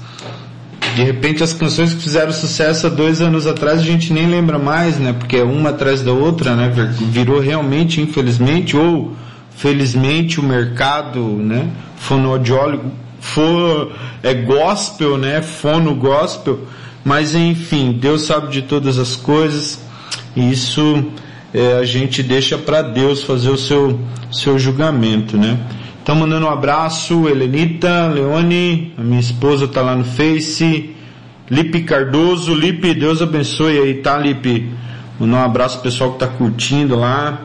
[0.95, 4.57] de repente as canções que fizeram sucesso há dois anos atrás a gente nem lembra
[4.57, 5.11] mais, né?
[5.11, 6.71] Porque é uma atrás da outra, né?
[7.11, 9.13] Virou realmente, infelizmente, ou
[9.57, 11.67] felizmente o mercado, né?
[11.97, 15.41] Fonoaudiólogo for é gospel, né?
[15.41, 16.67] Fono gospel,
[17.05, 19.81] mas enfim, Deus sabe de todas as coisas.
[20.35, 21.05] E isso
[21.53, 23.97] é, a gente deixa para Deus fazer o seu
[24.31, 25.57] seu julgamento, né?
[26.01, 30.93] Então mandando um abraço, Helenita, Leone, a minha esposa tá lá no Face,
[31.49, 34.69] Lipe Cardoso, Lipe, Deus abençoe aí, tá Lipe?
[35.17, 37.43] Mandar um abraço pro pessoal que tá curtindo lá.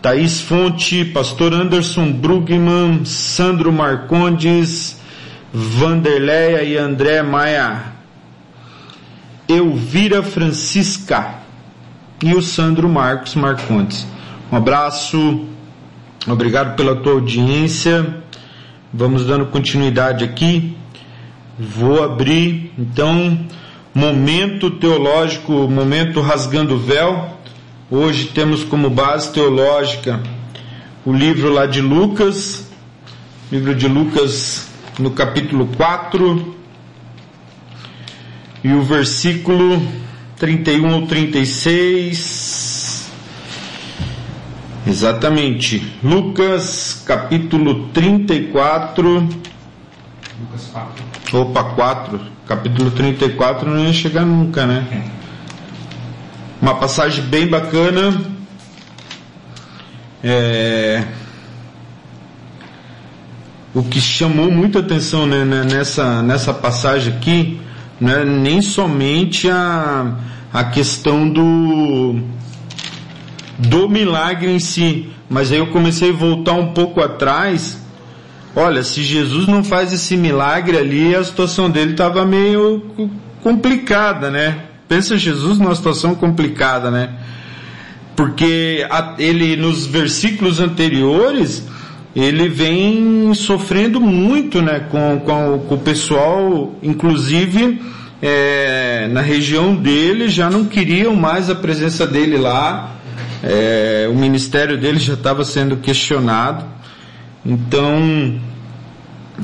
[0.00, 4.99] Thaís Fonte, Pastor Anderson Brugman, Sandro Marcondes,
[5.52, 7.92] Vanderleia e André Maia,
[9.48, 11.40] Elvira Francisca
[12.22, 14.06] e o Sandro Marcos Marcontes.
[14.52, 15.46] Um abraço,
[16.26, 18.22] obrigado pela tua audiência.
[18.92, 20.76] Vamos dando continuidade aqui.
[21.58, 23.38] Vou abrir então
[23.92, 27.38] momento teológico, momento rasgando o véu.
[27.90, 30.20] Hoje temos como base teológica
[31.04, 32.70] o livro lá de Lucas,
[33.50, 34.69] livro de Lucas
[35.00, 36.56] no capítulo 4
[38.62, 39.82] e o versículo
[40.36, 43.10] 31 ou 36.
[44.86, 45.94] Exatamente.
[46.02, 49.28] Lucas capítulo 34.
[50.40, 51.04] Lucas 4.
[51.32, 52.20] Opa, 4.
[52.46, 55.10] Capítulo 34 não ia chegar nunca, né?
[56.60, 58.20] Uma passagem bem bacana.
[60.22, 61.02] É,
[63.74, 67.60] o que chamou muita atenção né, né, nessa, nessa passagem aqui
[68.00, 70.16] não é nem somente a,
[70.52, 72.18] a questão do,
[73.58, 77.78] do milagre em si, mas aí eu comecei a voltar um pouco atrás.
[78.56, 82.82] Olha, se Jesus não faz esse milagre ali, a situação dele estava meio
[83.42, 84.64] complicada, né?
[84.88, 87.10] Pensa Jesus numa situação complicada, né?
[88.16, 88.84] Porque
[89.18, 91.64] ele nos versículos anteriores
[92.14, 97.80] ele vem sofrendo muito né, com, com, com o pessoal, inclusive
[98.20, 102.96] é, na região dele já não queriam mais a presença dele lá,
[103.42, 106.64] é, o ministério dele já estava sendo questionado,
[107.46, 108.40] então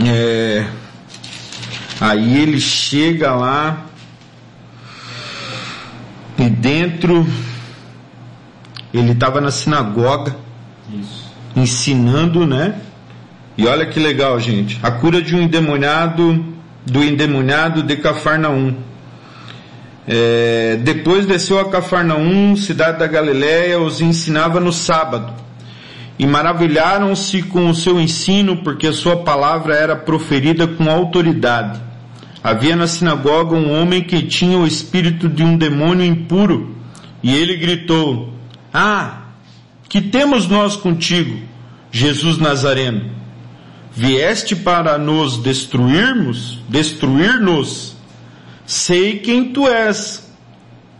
[0.04, 0.66] é,
[2.00, 3.86] aí ele chega lá
[6.38, 7.26] e dentro
[8.92, 10.45] ele estava na sinagoga.
[11.56, 12.74] Ensinando, né?
[13.58, 14.78] E olha que legal, gente.
[14.82, 16.44] A cura de um endemoniado,
[16.84, 18.74] do endemoniado de Cafarnaum.
[20.06, 25.32] É, depois desceu a Cafarnaum, cidade da Galiléia, os ensinava no sábado.
[26.18, 31.80] E maravilharam-se com o seu ensino, porque a sua palavra era proferida com autoridade.
[32.42, 36.76] Havia na sinagoga um homem que tinha o espírito de um demônio impuro,
[37.22, 38.32] e ele gritou:
[38.72, 39.25] Ah,
[39.88, 41.40] que temos nós contigo,
[41.90, 43.10] Jesus Nazareno?
[43.92, 47.96] Vieste para nos destruirmos, destruir-nos?
[48.66, 50.28] sei quem tu és,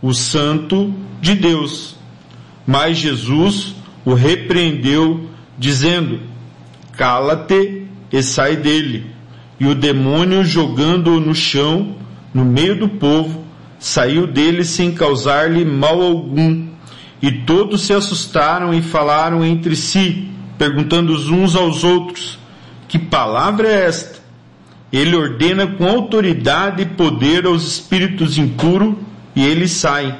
[0.01, 1.97] o Santo de Deus.
[2.65, 3.75] Mas Jesus
[4.05, 6.21] o repreendeu, dizendo:
[6.93, 9.05] Cala-te e sai dele.
[9.59, 11.95] E o demônio, jogando-o no chão,
[12.33, 13.43] no meio do povo,
[13.79, 16.67] saiu dele sem causar-lhe mal algum.
[17.21, 22.37] E todos se assustaram e falaram entre si, perguntando uns aos outros:
[22.87, 24.19] Que palavra é esta?
[24.91, 28.95] Ele ordena com autoridade e poder aos espíritos impuros
[29.35, 30.15] e eles saem.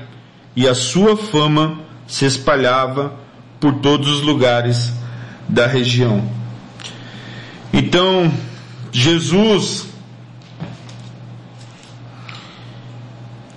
[0.56, 3.14] E a sua fama se espalhava
[3.60, 4.92] por todos os lugares
[5.48, 6.24] da região.
[7.72, 8.32] Então,
[8.92, 9.88] Jesus,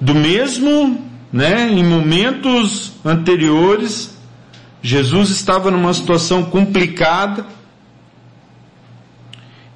[0.01, 4.17] do mesmo, né, em momentos anteriores,
[4.83, 7.47] Jesus estava numa situação complicada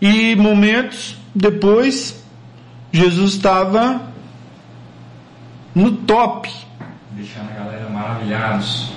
[0.01, 2.23] e momentos depois
[2.93, 4.03] Jesus estava
[5.75, 6.51] no top.
[7.13, 8.93] Deixando a galera maravilhados.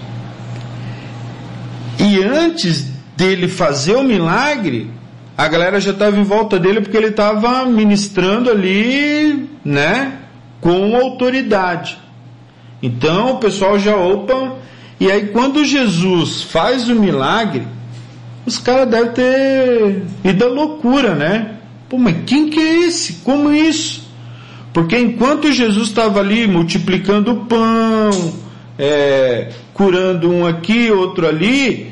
[2.00, 4.92] E antes dele fazer o milagre,
[5.38, 10.20] a galera já estava em volta dele porque ele estava ministrando ali, né,
[10.62, 11.98] com autoridade.
[12.82, 14.56] Então o pessoal já opa,
[15.00, 17.68] e aí quando Jesus faz o milagre,
[18.46, 21.56] os caras devem ter ido à loucura, né?
[21.90, 23.14] Pô, mas quem que é esse?
[23.24, 24.08] Como isso?
[24.74, 28.34] Porque enquanto Jesus estava ali multiplicando o pão,
[28.78, 31.92] é, curando um aqui, outro ali,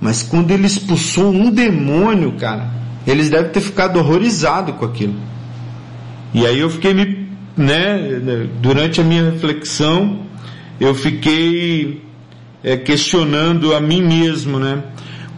[0.00, 2.70] mas quando ele expulsou um demônio, cara,
[3.06, 5.14] eles devem ter ficado horrorizados com aquilo.
[6.32, 7.19] E aí eu fiquei me,
[7.60, 10.20] né, durante a minha reflexão,
[10.80, 12.02] eu fiquei
[12.64, 14.82] é, questionando a mim mesmo, né?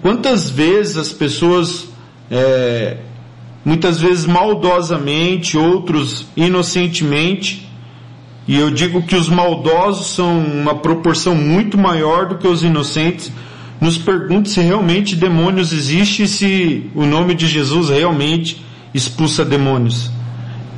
[0.01, 1.89] Quantas vezes as pessoas,
[2.31, 2.99] é,
[3.65, 7.69] muitas vezes maldosamente, outros inocentemente,
[8.47, 13.33] e eu digo que os maldosos são uma proporção muito maior do que os inocentes,
[13.81, 18.65] nos perguntam se realmente demônios existem e se o nome de Jesus realmente
[18.95, 20.11] expulsa demônios.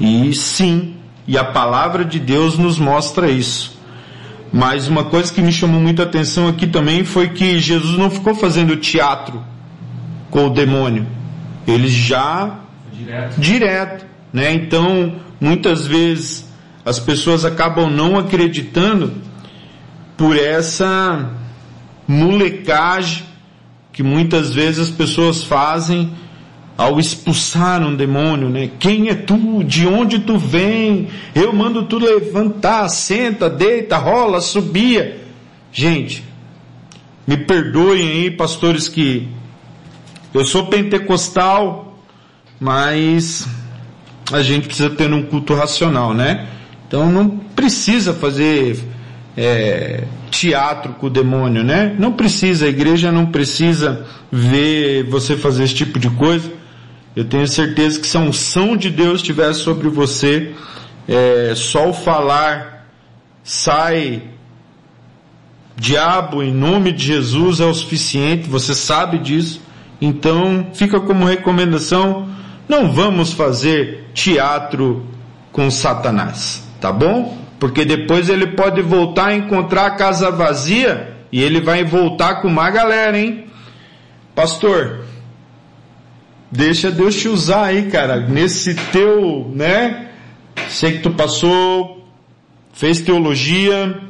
[0.01, 0.94] E sim,
[1.27, 3.79] e a palavra de Deus nos mostra isso.
[4.53, 8.11] Mas uma coisa que me chamou muito a atenção aqui também foi que Jesus não
[8.11, 9.43] ficou fazendo teatro
[10.31, 11.07] com o demônio.
[11.67, 12.61] Ele já
[12.93, 14.53] direto, direto né?
[14.53, 16.53] Então, muitas vezes
[16.85, 19.15] as pessoas acabam não acreditando
[20.17, 21.31] por essa
[22.07, 23.25] molecagem
[23.93, 26.13] que muitas vezes as pessoas fazem
[26.77, 28.69] ao expulsar um demônio, né?
[28.79, 29.63] Quem é tu?
[29.63, 31.09] De onde tu vem?
[31.35, 35.21] Eu mando tu levantar, senta, deita, rola, subia.
[35.73, 36.25] Gente,
[37.27, 39.29] me perdoem aí, pastores, que
[40.33, 41.97] eu sou pentecostal,
[42.59, 43.47] mas
[44.33, 46.47] a gente precisa ter um culto racional, né?
[46.89, 48.79] Então não precisa fazer
[49.37, 51.95] é, teatro com o demônio, né?
[51.97, 56.64] Não precisa, a igreja não precisa ver você fazer esse tipo de coisa
[57.17, 60.53] eu tenho certeza que se a unção de Deus estiver sobre você,
[61.07, 62.89] é, só o falar
[63.43, 64.23] sai
[65.77, 69.61] diabo em nome de Jesus é o suficiente, você sabe disso.
[70.01, 72.29] Então, fica como recomendação,
[72.69, 75.07] não vamos fazer teatro
[75.53, 77.39] com Satanás, tá bom?
[77.61, 82.49] Porque depois ele pode voltar a encontrar a casa vazia e ele vai voltar com
[82.49, 83.47] uma galera, hein?
[84.35, 85.05] Pastor,
[86.55, 90.11] Deixa Deus te usar aí, cara, nesse teu, né?
[90.69, 92.07] Sei que tu passou,
[92.73, 94.01] fez teologia,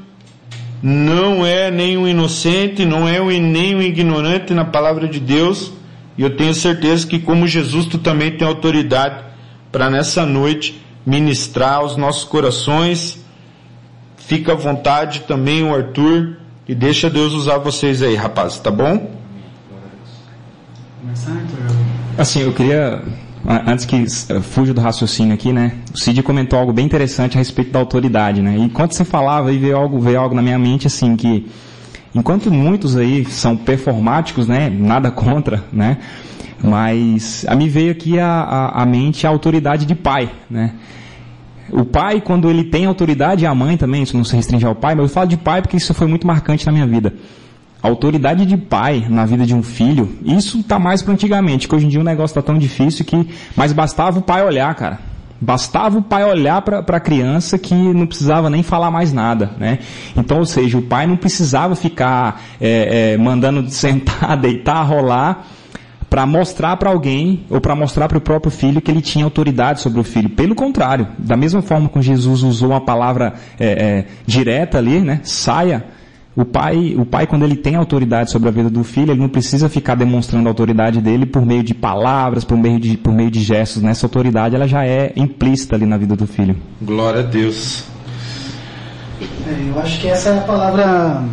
[0.83, 5.73] não é nem um inocente, não é nem um ignorante na palavra de Deus,
[6.19, 9.25] e eu tenho certeza que como Jesus tu também tem autoridade
[9.73, 13.25] para nessa noite ministrar aos nossos corações.
[14.19, 16.37] Fica à vontade também o Arthur
[16.69, 19.11] e deixa Deus usar vocês aí, rapaz, tá bom?
[21.01, 21.74] Começar, Arthur?
[22.17, 23.03] Assim, eu queria,
[23.67, 24.07] antes que
[24.43, 25.73] fuja do raciocínio aqui, né?
[25.93, 28.57] O Cid comentou algo bem interessante a respeito da autoridade, né?
[28.57, 31.51] E enquanto você falava, aí veio algo, veio algo na minha mente, assim, que
[32.15, 34.71] enquanto muitos aí são performáticos, né?
[34.71, 35.99] Nada contra, né?
[36.63, 40.73] Mas a mim veio aqui a, a, a mente a autoridade de pai, né?
[41.71, 44.75] O pai, quando ele tem autoridade, e a mãe também, isso não se restringe ao
[44.75, 47.13] pai, mas eu falo de pai porque isso foi muito marcante na minha vida
[47.89, 51.87] autoridade de pai na vida de um filho, isso tá mais para antigamente, que hoje
[51.87, 54.99] em dia o negócio tá tão difícil que, mas bastava o pai olhar, cara.
[55.41, 59.81] Bastava o pai olhar para a criança que não precisava nem falar mais nada, né?
[60.17, 65.47] Então, ou seja, o pai não precisava ficar é, é, mandando sentar, deitar, rolar
[66.09, 69.81] para mostrar para alguém ou para mostrar para o próprio filho que ele tinha autoridade
[69.81, 70.31] sobre o filho.
[70.31, 75.21] Pelo contrário, da mesma forma que Jesus usou uma palavra é, é, direta ali, né?
[75.25, 75.85] Saia.
[76.37, 79.29] O pai, o pai, quando ele tem autoridade sobre a vida do filho, ele não
[79.29, 83.31] precisa ficar demonstrando a autoridade dele por meio de palavras, por meio de, por meio
[83.31, 83.81] de gestos.
[83.81, 86.57] Nessa autoridade, ela já é implícita ali na vida do filho.
[86.83, 87.85] Glória a Deus.
[89.47, 91.25] É, eu acho que essa é a palavra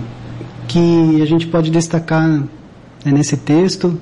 [0.68, 2.48] que a gente pode destacar né,
[3.06, 4.00] nesse texto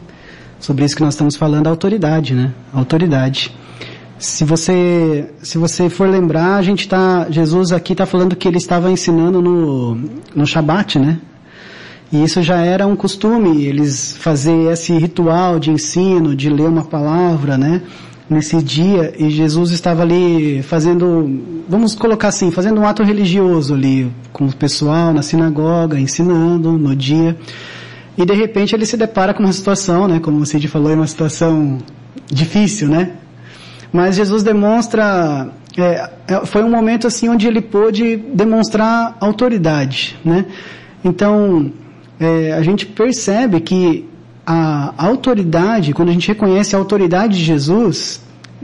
[0.59, 2.51] sobre isso que nós estamos falando, a autoridade, né?
[2.73, 3.55] A autoridade.
[4.19, 8.57] Se você, se você for lembrar, a gente tá, Jesus aqui está falando que ele
[8.57, 9.97] estava ensinando no,
[10.35, 11.21] no Shabat, né?
[12.11, 16.83] E isso já era um costume, eles fazer esse ritual de ensino, de ler uma
[16.83, 17.81] palavra, né?
[18.29, 24.11] Nesse dia, e Jesus estava ali fazendo, vamos colocar assim, fazendo um ato religioso ali,
[24.33, 27.37] com o pessoal na sinagoga, ensinando no dia.
[28.17, 30.19] E de repente ele se depara com uma situação, né?
[30.19, 31.77] Como o Cid falou, é uma situação
[32.29, 33.13] difícil, né?
[33.91, 40.45] Mas Jesus demonstra, é, é, foi um momento assim onde ele pôde demonstrar autoridade, né?
[41.03, 41.71] Então,
[42.19, 44.07] é, a gente percebe que
[44.45, 48.21] a autoridade, quando a gente reconhece a autoridade de Jesus,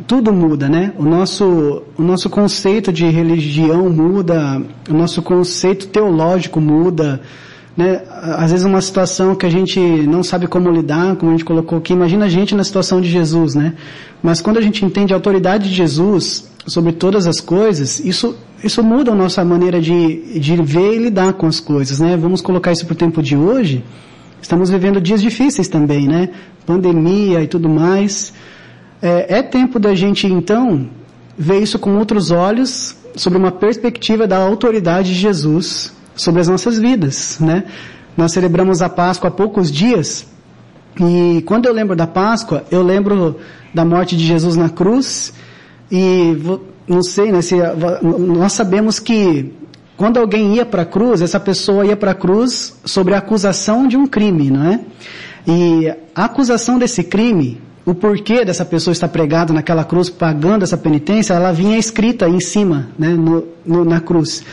[0.08, 0.94] tudo muda, né?
[0.98, 7.22] O nosso, o nosso conceito de religião muda, o nosso conceito teológico muda,
[7.76, 8.02] né?
[8.38, 11.78] Às vezes uma situação que a gente não sabe como lidar, como a gente colocou
[11.78, 13.74] aqui, imagina a gente na situação de Jesus, né?
[14.24, 18.82] Mas quando a gente entende a autoridade de Jesus sobre todas as coisas, isso, isso
[18.82, 22.16] muda a nossa maneira de, de ver e lidar com as coisas, né?
[22.16, 23.84] Vamos colocar isso para o tempo de hoje.
[24.42, 26.30] Estamos vivendo dias difíceis também, né?
[26.66, 28.34] Pandemia e tudo mais.
[29.02, 30.88] É, é tempo da gente, então,
[31.38, 36.80] ver isso com outros olhos, sobre uma perspectiva da autoridade de Jesus sobre as nossas
[36.80, 37.64] vidas, né?
[38.16, 40.26] Nós celebramos a Páscoa há poucos dias
[41.00, 43.38] e quando eu lembro da Páscoa, eu lembro
[43.74, 45.34] da morte de Jesus na cruz
[45.92, 46.38] e
[46.88, 47.42] não sei, né?
[47.42, 47.56] Se,
[48.02, 49.54] nós sabemos que
[49.98, 53.88] quando alguém ia para a cruz, essa pessoa ia para a cruz sobre a acusação
[53.88, 54.80] de um crime, não é?
[55.48, 60.78] E a acusação desse crime, o porquê dessa pessoa estar pregada naquela cruz pagando essa
[60.78, 64.44] penitência, ela vinha escrita em cima, né, no, no, na cruz.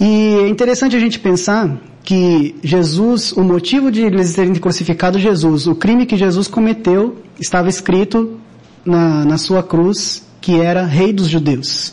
[0.00, 5.66] E é interessante a gente pensar que Jesus, o motivo de eles terem crucificado Jesus,
[5.66, 8.40] o crime que Jesus cometeu, estava escrito
[8.82, 11.92] na, na sua cruz, que era Rei dos Judeus.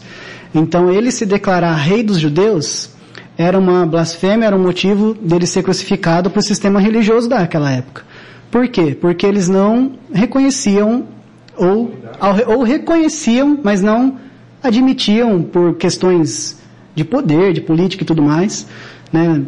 [0.55, 2.91] Então ele se declarar Rei dos Judeus
[3.37, 8.03] era uma blasfêmia, era um motivo dele ser crucificado para o sistema religioso daquela época.
[8.49, 8.97] Por quê?
[8.99, 11.05] Porque eles não reconheciam
[11.57, 11.93] ou,
[12.47, 14.17] ou reconheciam, mas não
[14.63, 16.56] admitiam por questões
[16.97, 18.65] de poder, de política e tudo mais.
[19.13, 19.43] Né?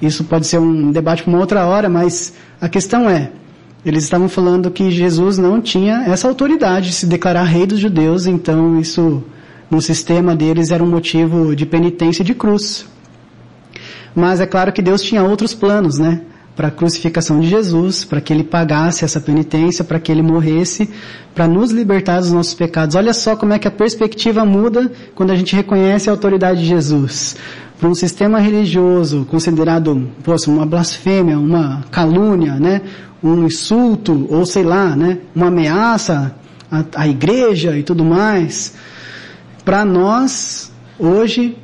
[0.00, 3.32] Isso pode ser um debate para uma outra hora, mas a questão é,
[3.84, 8.26] eles estavam falando que Jesus não tinha essa autoridade de se declarar rei dos judeus,
[8.26, 9.24] então isso
[9.68, 12.86] no sistema deles era um motivo de penitência de cruz.
[14.14, 16.22] Mas é claro que Deus tinha outros planos, né?
[16.58, 20.90] Para a crucificação de Jesus, para que ele pagasse essa penitência, para que ele morresse,
[21.32, 22.96] para nos libertar dos nossos pecados.
[22.96, 26.66] Olha só como é que a perspectiva muda quando a gente reconhece a autoridade de
[26.66, 27.36] Jesus.
[27.78, 32.82] Para um sistema religioso considerado, poxa, uma blasfêmia, uma calúnia, né?
[33.22, 35.18] um insulto, ou sei lá, né?
[35.36, 36.34] uma ameaça
[36.68, 38.74] à, à igreja e tudo mais,
[39.64, 41.56] para nós, hoje,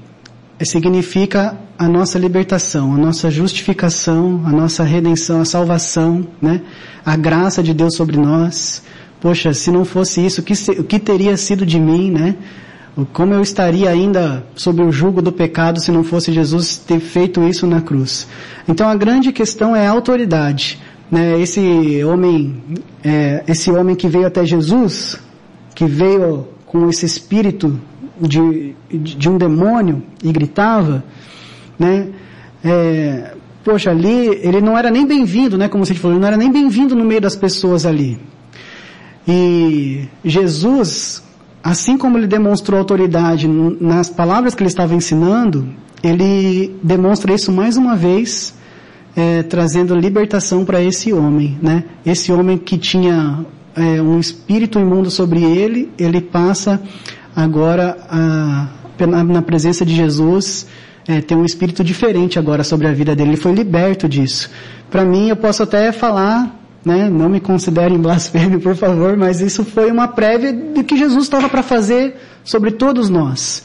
[0.62, 6.61] significa a nossa libertação, a nossa justificação, a nossa redenção, a salvação, né?
[7.05, 8.82] A graça de Deus sobre nós.
[9.20, 12.36] Poxa, se não fosse isso, o que, o que teria sido de mim, né?
[13.12, 17.42] Como eu estaria ainda sob o jugo do pecado se não fosse Jesus ter feito
[17.42, 18.28] isso na cruz?
[18.68, 20.80] Então a grande questão é a autoridade.
[21.11, 21.40] Né?
[21.40, 22.62] Esse homem,
[23.02, 25.18] é, esse homem que veio até Jesus,
[25.74, 27.80] que veio com esse espírito
[28.20, 31.04] de, de um demônio e gritava,
[31.78, 32.08] né?
[32.62, 33.34] É,
[33.64, 35.68] poxa, ali ele não era nem bem-vindo, né?
[35.68, 38.18] Como você falou, ele não era nem bem-vindo no meio das pessoas ali.
[39.26, 41.22] E Jesus,
[41.62, 45.68] assim como ele demonstrou autoridade nas palavras que ele estava ensinando,
[46.02, 48.54] ele demonstra isso mais uma vez,
[49.16, 51.84] é, trazendo libertação para esse homem, né?
[52.04, 56.82] Esse homem que tinha é, um espírito imundo sobre ele, ele passa
[57.35, 58.68] agora a,
[59.26, 60.66] na presença de Jesus
[61.07, 63.30] é, tem um espírito diferente agora sobre a vida dele.
[63.30, 64.51] Ele foi liberto disso.
[64.91, 69.64] Para mim, eu posso até falar, né, não me considerem blasfêmio, por favor, mas isso
[69.64, 73.64] foi uma prévia do que Jesus estava para fazer sobre todos nós.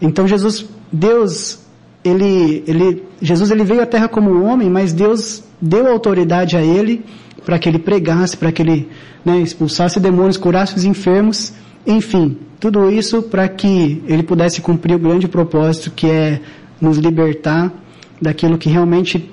[0.00, 1.60] Então, Jesus, Deus,
[2.04, 7.04] ele, ele, Jesus ele veio à Terra como homem, mas Deus deu autoridade a ele
[7.44, 8.88] para que ele pregasse, para que ele
[9.24, 11.52] né, expulsasse demônios, curasse os enfermos,
[11.86, 16.40] enfim, tudo isso para que ele pudesse cumprir o grande propósito que é
[16.80, 17.72] nos libertar
[18.20, 19.30] daquilo que realmente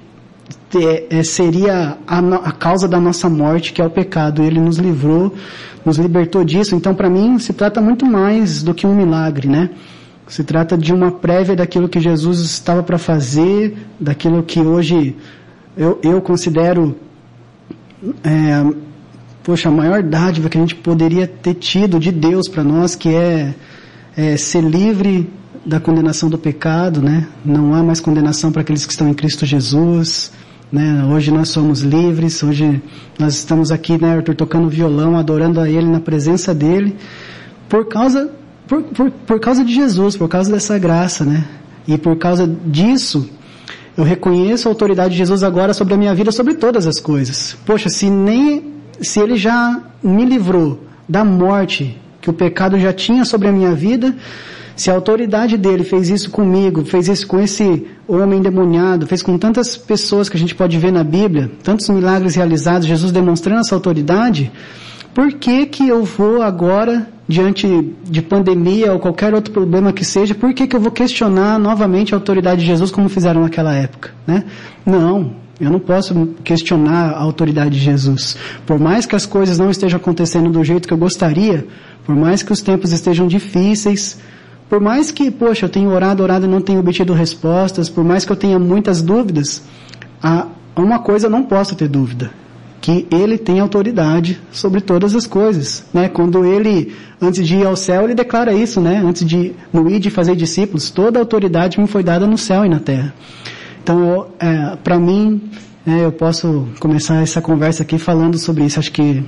[1.11, 4.43] é, seria a, a, causa da nossa morte, que é o pecado.
[4.43, 5.33] Ele nos livrou,
[5.85, 6.75] nos libertou disso.
[6.75, 9.69] Então, para mim, se trata muito mais do que um milagre, né?
[10.27, 15.15] Se trata de uma prévia daquilo que Jesus estava para fazer, daquilo que hoje
[15.77, 16.97] eu, eu considero,
[18.23, 18.65] é,
[19.47, 23.07] poxa, a maior dádiva que a gente poderia ter tido de Deus para nós, que
[23.07, 23.55] é,
[24.17, 25.29] é ser livre
[25.65, 27.25] da condenação do pecado, né?
[27.45, 30.33] Não há mais condenação para aqueles que estão em Cristo Jesus,
[30.69, 31.05] né?
[31.05, 32.81] Hoje nós somos livres, hoje
[33.17, 36.97] nós estamos aqui, né, Arthur, tocando violão, adorando a Ele na presença dEle,
[37.69, 38.29] por causa,
[38.67, 41.45] por, por, por causa de Jesus, por causa dessa graça, né?
[41.87, 43.29] E por causa disso,
[43.95, 47.55] eu reconheço a autoridade de Jesus agora sobre a minha vida, sobre todas as coisas.
[47.65, 53.23] Poxa, se nem, se Ele já me livrou da morte que o pecado já tinha
[53.23, 54.15] sobre a minha vida,
[54.75, 59.35] se a autoridade dele fez isso comigo, fez isso com esse homem endemoniado, fez com
[59.37, 63.73] tantas pessoas que a gente pode ver na Bíblia, tantos milagres realizados, Jesus demonstrando essa
[63.73, 64.51] autoridade,
[65.15, 70.35] por que que eu vou agora, diante de pandemia ou qualquer outro problema que seja,
[70.35, 74.11] por que que eu vou questionar novamente a autoridade de Jesus como fizeram naquela época,
[74.27, 74.43] né?
[74.85, 78.37] Não, eu não posso questionar a autoridade de Jesus.
[78.65, 81.65] Por mais que as coisas não estejam acontecendo do jeito que eu gostaria,
[82.05, 84.19] por mais que os tempos estejam difíceis,
[84.69, 88.23] por mais que, poxa, eu tenha orado, orado e não tenha obtido respostas, por mais
[88.23, 89.63] que eu tenha muitas dúvidas,
[90.21, 92.31] há uma coisa eu não posso ter dúvida,
[92.79, 96.07] que ele tem autoridade sobre todas as coisas, né?
[96.07, 99.01] Quando ele, antes de ir ao céu, ele declara isso, né?
[99.03, 102.69] Antes de no ir de fazer discípulos, toda autoridade me foi dada no céu e
[102.69, 103.13] na terra.
[103.87, 105.49] Então, é, para mim,
[105.87, 108.77] é, eu posso começar essa conversa aqui falando sobre isso.
[108.77, 109.23] Acho que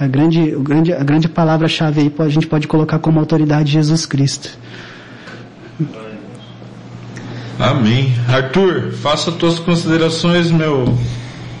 [0.00, 4.06] a grande, o grande, a grande palavra-chave aí a gente pode colocar como autoridade Jesus
[4.06, 4.58] Cristo.
[7.58, 8.14] Amém.
[8.26, 10.86] Arthur, faça tuas considerações, meu,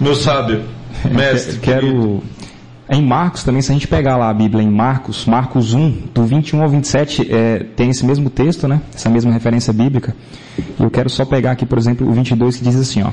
[0.00, 0.64] meu sábio,
[1.04, 1.58] mestre.
[1.58, 2.22] Quero.
[2.90, 6.24] Em Marcos também, se a gente pegar lá a Bíblia em Marcos, Marcos 1, do
[6.24, 8.80] 21 ao 27, é, tem esse mesmo texto, né?
[8.94, 10.16] Essa mesma referência bíblica.
[10.80, 13.10] Eu quero só pegar aqui, por exemplo, o 22 que diz assim, ó.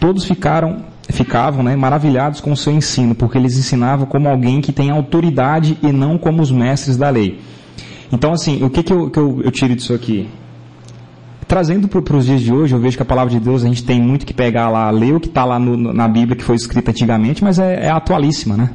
[0.00, 4.72] Todos ficaram ficavam né, maravilhados com o seu ensino, porque eles ensinavam como alguém que
[4.72, 7.40] tem autoridade e não como os mestres da lei.
[8.10, 10.28] Então, assim, o que, que, eu, que eu, eu tiro disso aqui?
[11.46, 13.84] Trazendo para os dias de hoje, eu vejo que a palavra de Deus a gente
[13.84, 16.56] tem muito que pegar lá, ler o que está lá no, na Bíblia que foi
[16.56, 18.70] escrita antigamente, mas é, é atualíssima, né?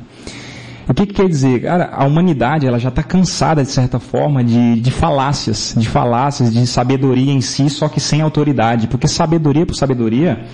[0.89, 1.61] O que, que, quer dizer?
[1.61, 6.51] Cara, a humanidade ela já está cansada, de certa forma, de, de falácias, de falácias,
[6.51, 8.87] de sabedoria em si, só que sem autoridade.
[8.87, 10.45] Porque sabedoria por sabedoria,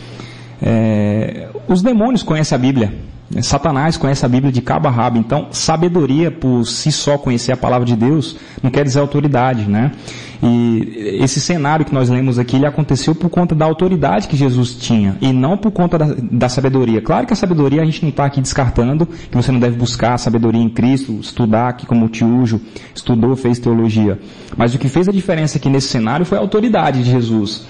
[0.62, 2.94] é, os demônios conhecem a Bíblia.
[3.42, 5.18] Satanás conhece a Bíblia de cabo a rabo.
[5.18, 9.94] Então, sabedoria por si só conhecer a palavra de Deus não quer dizer autoridade, né?
[10.42, 14.76] E esse cenário que nós lemos aqui, ele aconteceu por conta da autoridade que Jesus
[14.76, 17.02] tinha e não por conta da, da sabedoria.
[17.02, 20.14] Claro que a sabedoria a gente não está aqui descartando, que você não deve buscar
[20.14, 22.62] a sabedoria em Cristo, estudar aqui como o Tiújo
[22.94, 24.20] estudou, fez teologia.
[24.58, 27.66] Mas o que fez a diferença aqui nesse cenário foi a autoridade de Jesus.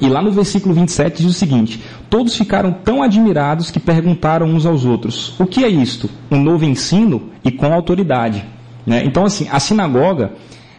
[0.00, 1.80] E lá no versículo 27 diz o seguinte:
[2.10, 6.10] Todos ficaram tão admirados que perguntaram uns aos outros: O que é isto?
[6.30, 8.44] Um novo ensino e com autoridade.
[8.84, 9.04] Né?
[9.04, 10.32] Então, assim, a sinagoga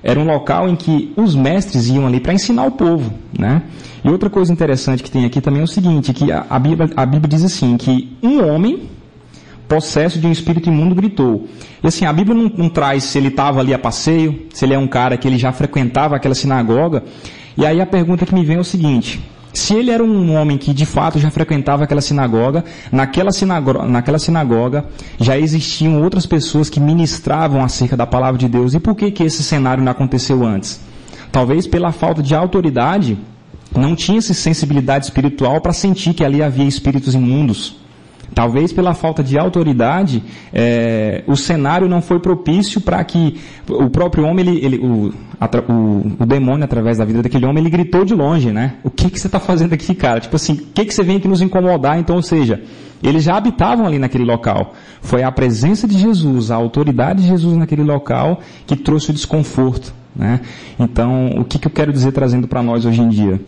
[0.03, 3.13] era um local em que os mestres iam ali para ensinar o povo.
[3.37, 3.61] Né?
[4.03, 7.05] E outra coisa interessante que tem aqui também é o seguinte: que a, Bíblia, a
[7.05, 8.89] Bíblia diz assim, que um homem
[9.67, 11.47] possesso de um espírito imundo gritou.
[11.81, 14.73] E assim, a Bíblia não, não traz se ele estava ali a passeio, se ele
[14.73, 17.03] é um cara que ele já frequentava aquela sinagoga.
[17.57, 19.21] E aí a pergunta que me vem é o seguinte:
[19.53, 24.17] se ele era um homem que de fato já frequentava aquela sinagoga, naquela sinagoga, naquela
[24.17, 24.85] sinagoga
[25.19, 28.73] já existiam outras pessoas que ministravam acerca da palavra de Deus.
[28.73, 30.81] E por que, que esse cenário não aconteceu antes?
[31.31, 33.17] Talvez pela falta de autoridade,
[33.75, 37.82] não tinha essa sensibilidade espiritual para sentir que ali havia espíritos imundos.
[38.34, 44.25] Talvez pela falta de autoridade, é, o cenário não foi propício para que o próprio
[44.25, 45.13] homem, ele, ele o,
[45.69, 48.75] o, o, demônio, através da vida daquele homem, ele gritou de longe, né?
[48.84, 50.19] O que, que você está fazendo aqui, cara?
[50.19, 51.99] Tipo assim, o que, que você vem aqui nos incomodar?
[51.99, 52.63] Então, ou seja,
[53.03, 54.73] eles já habitavam ali naquele local.
[55.01, 59.93] Foi a presença de Jesus, a autoridade de Jesus naquele local que trouxe o desconforto,
[60.15, 60.41] né?
[60.79, 63.39] Então, o que, que eu quero dizer trazendo para nós hoje em dia?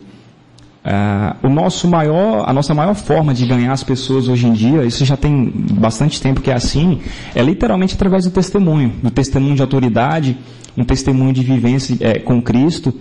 [0.86, 4.86] Uh, o nosso maior, a nossa maior forma de ganhar as pessoas hoje em dia,
[4.86, 7.02] isso já tem bastante tempo que é assim,
[7.34, 10.38] é literalmente através do testemunho, do testemunho de autoridade,
[10.78, 12.94] um testemunho de vivência é, com Cristo.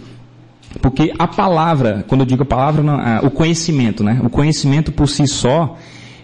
[0.81, 2.83] Porque a palavra, quando eu digo a palavra,
[3.23, 4.19] o conhecimento, né?
[4.25, 5.77] O conhecimento por si só,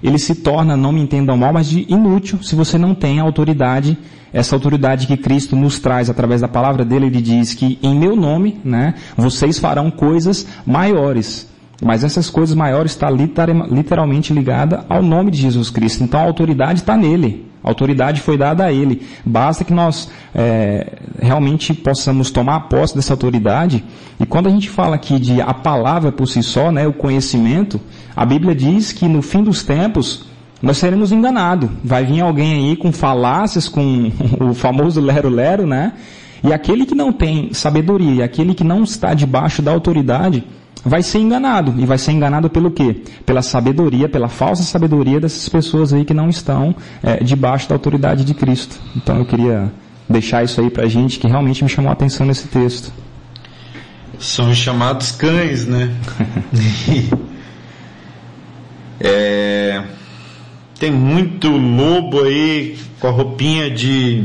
[0.03, 3.99] ele se torna, não me entendam mal, mas de inútil se você não tem autoridade,
[4.33, 8.17] essa autoridade que Cristo nos traz através da palavra dele, ele diz que em meu
[8.17, 11.50] nome, né, vocês farão coisas maiores.
[11.81, 16.05] Mas essas coisas maiores está literalmente ligada ao nome de Jesus Cristo.
[16.05, 17.47] Então a autoridade está nele.
[17.63, 19.03] A autoridade foi dada a ele.
[19.25, 23.85] Basta que nós é, realmente possamos tomar posse dessa autoridade.
[24.19, 27.81] E quando a gente fala aqui de a palavra por si só, né, o conhecimento,
[28.15, 30.27] a Bíblia diz que no fim dos tempos
[30.63, 31.71] nós seremos enganados.
[31.83, 34.11] Vai vir alguém aí com falácias, com
[34.41, 35.93] o famoso lero-lero, né?
[36.43, 40.45] E aquele que não tem sabedoria, aquele que não está debaixo da autoridade,
[40.85, 41.75] vai ser enganado.
[41.79, 43.03] E vai ser enganado pelo quê?
[43.25, 48.25] Pela sabedoria, pela falsa sabedoria dessas pessoas aí que não estão é, debaixo da autoridade
[48.25, 48.79] de Cristo.
[48.97, 49.73] Então eu queria
[50.09, 52.93] deixar isso aí pra gente que realmente me chamou a atenção nesse texto.
[54.19, 55.95] São os chamados cães, né?
[59.01, 59.83] é,
[60.79, 64.25] tem muito lobo aí com a roupinha de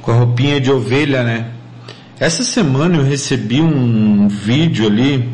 [0.00, 1.50] com a roupinha de ovelha, né?
[2.20, 5.28] Essa semana eu recebi um vídeo ali,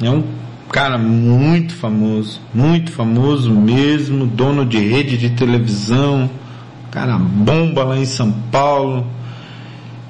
[0.00, 0.22] é um
[0.70, 6.30] cara muito famoso, muito famoso mesmo, dono de rede de televisão,
[6.90, 9.06] cara bomba lá em São Paulo.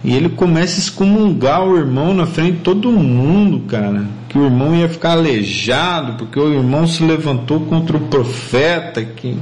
[0.05, 4.05] E ele começa a excomungar o irmão na frente de todo mundo, cara.
[4.29, 9.03] Que o irmão ia ficar aleijado, porque o irmão se levantou contra o profeta.
[9.05, 9.37] Que...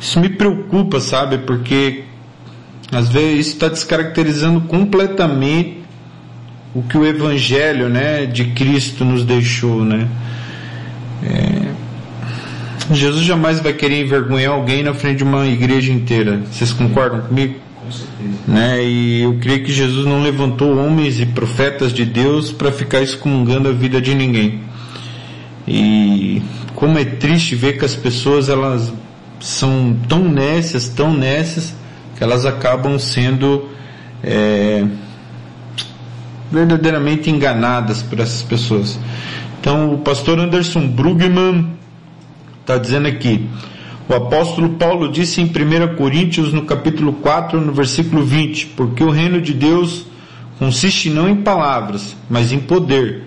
[0.00, 1.38] Isso me preocupa, sabe?
[1.38, 2.04] Porque
[2.92, 5.84] às vezes isso está descaracterizando completamente
[6.74, 9.84] o que o Evangelho né, de Cristo nos deixou.
[9.84, 10.08] Né?
[11.22, 11.64] É...
[12.92, 16.42] Jesus jamais vai querer envergonhar alguém na frente de uma igreja inteira.
[16.50, 17.54] Vocês concordam comigo?
[17.82, 18.38] Com certeza.
[18.46, 18.84] Né?
[18.84, 23.68] E eu creio que Jesus não levantou homens e profetas de Deus para ficar excomungando
[23.68, 24.60] a vida de ninguém.
[25.66, 26.42] E
[26.74, 28.92] como é triste ver que as pessoas elas
[29.40, 31.74] são tão nécias, tão nécias,
[32.24, 33.68] elas acabam sendo
[34.22, 34.84] é,
[36.50, 38.98] verdadeiramente enganadas por essas pessoas.
[39.60, 41.76] Então, o pastor Anderson Brugman
[42.60, 43.46] está dizendo aqui:
[44.08, 49.10] o apóstolo Paulo disse em 1 Coríntios, no capítulo 4, no versículo 20: Porque o
[49.10, 50.06] reino de Deus
[50.58, 53.24] consiste não em palavras, mas em poder.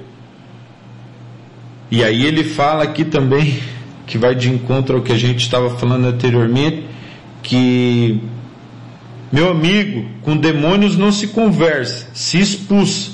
[1.92, 3.60] E aí ele fala aqui também,
[4.08, 6.84] que vai de encontro ao que a gente estava falando anteriormente,
[7.44, 8.22] que
[9.32, 13.12] meu amigo, com demônios não se conversa, se expulsa.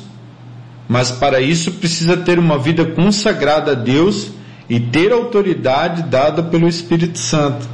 [0.88, 4.32] Mas para isso precisa ter uma vida consagrada a Deus
[4.70, 7.68] e ter autoridade dada pelo Espírito Santo.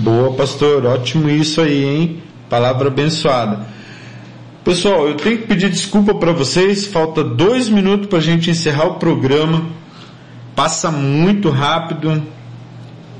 [0.00, 2.22] Boa, pastor, ótimo isso aí, hein?
[2.48, 3.66] Palavra abençoada.
[4.64, 8.86] Pessoal, eu tenho que pedir desculpa para vocês, falta dois minutos para a gente encerrar
[8.86, 9.66] o programa.
[10.56, 12.22] Passa muito rápido, o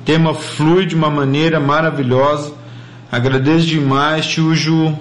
[0.07, 2.64] tema flui de uma maneira maravilhosa.
[3.15, 4.93] Agradeço demais, tio Ju.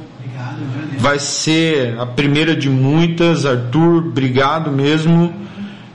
[0.99, 3.43] Vai ser a primeira de muitas.
[3.43, 5.34] Arthur, obrigado mesmo.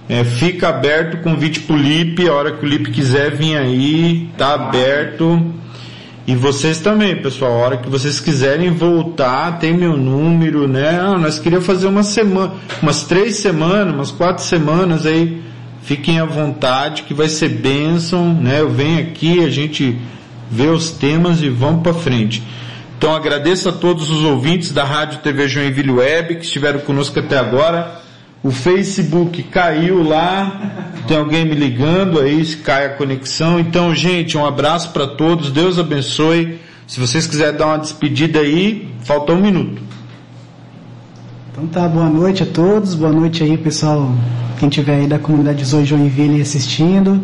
[0.08, 4.28] É, fica aberto o convite pro Lipe, a hora que o Lipe quiser vir aí,
[4.36, 5.54] tá aberto.
[6.26, 10.98] E vocês também, pessoal, a hora que vocês quiserem voltar, tem meu número, né?
[11.00, 15.40] Ah, nós queríamos fazer uma semana, umas três semanas, umas quatro semanas aí.
[15.82, 18.60] Fiquem à vontade, que vai ser bênção, né?
[18.60, 19.96] Eu venho aqui, a gente
[20.50, 22.42] ver os temas e vamos para frente.
[22.96, 27.38] Então agradeço a todos os ouvintes da Rádio TV Joinville Web que estiveram conosco até
[27.38, 28.00] agora.
[28.42, 33.58] O Facebook caiu lá, tem alguém me ligando aí, se cai a conexão.
[33.58, 36.58] Então, gente, um abraço para todos, Deus abençoe.
[36.86, 39.82] Se vocês quiserem dar uma despedida aí, falta um minuto.
[41.52, 44.12] Então tá, boa noite a todos, boa noite aí pessoal,
[44.58, 47.20] quem tiver aí da comunidade Zoe Joinville assistindo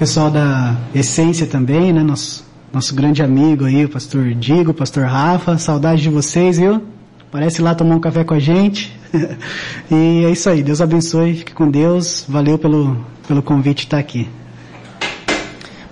[0.00, 2.02] pessoal da Essência também, né?
[2.02, 2.42] Nosso,
[2.72, 6.82] nosso grande amigo aí, o pastor Digo, o pastor Rafa, saudade de vocês, viu?
[7.30, 8.98] Parece lá tomar um café com a gente.
[9.92, 12.96] e é isso aí, Deus abençoe, fique com Deus, valeu pelo,
[13.28, 14.26] pelo convite estar aqui.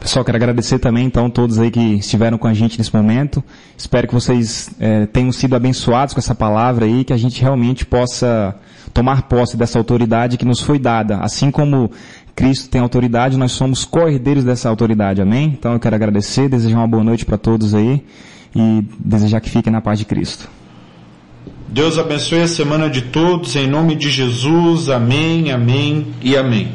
[0.01, 3.45] Pessoal, quero agradecer também então todos aí que estiveram com a gente nesse momento.
[3.77, 7.85] Espero que vocês é, tenham sido abençoados com essa palavra aí, que a gente realmente
[7.85, 8.57] possa
[8.95, 11.19] tomar posse dessa autoridade que nos foi dada.
[11.19, 11.91] Assim como
[12.39, 15.57] Cristo tem autoridade, nós somos co-herdeiros dessa autoridade, amém?
[15.59, 18.01] Então eu quero agradecer, desejar uma boa noite para todos aí
[18.55, 20.49] e desejar que fiquem na paz de Cristo.
[21.67, 26.69] Deus abençoe a semana de todos, em nome de Jesus, amém, amém e amém.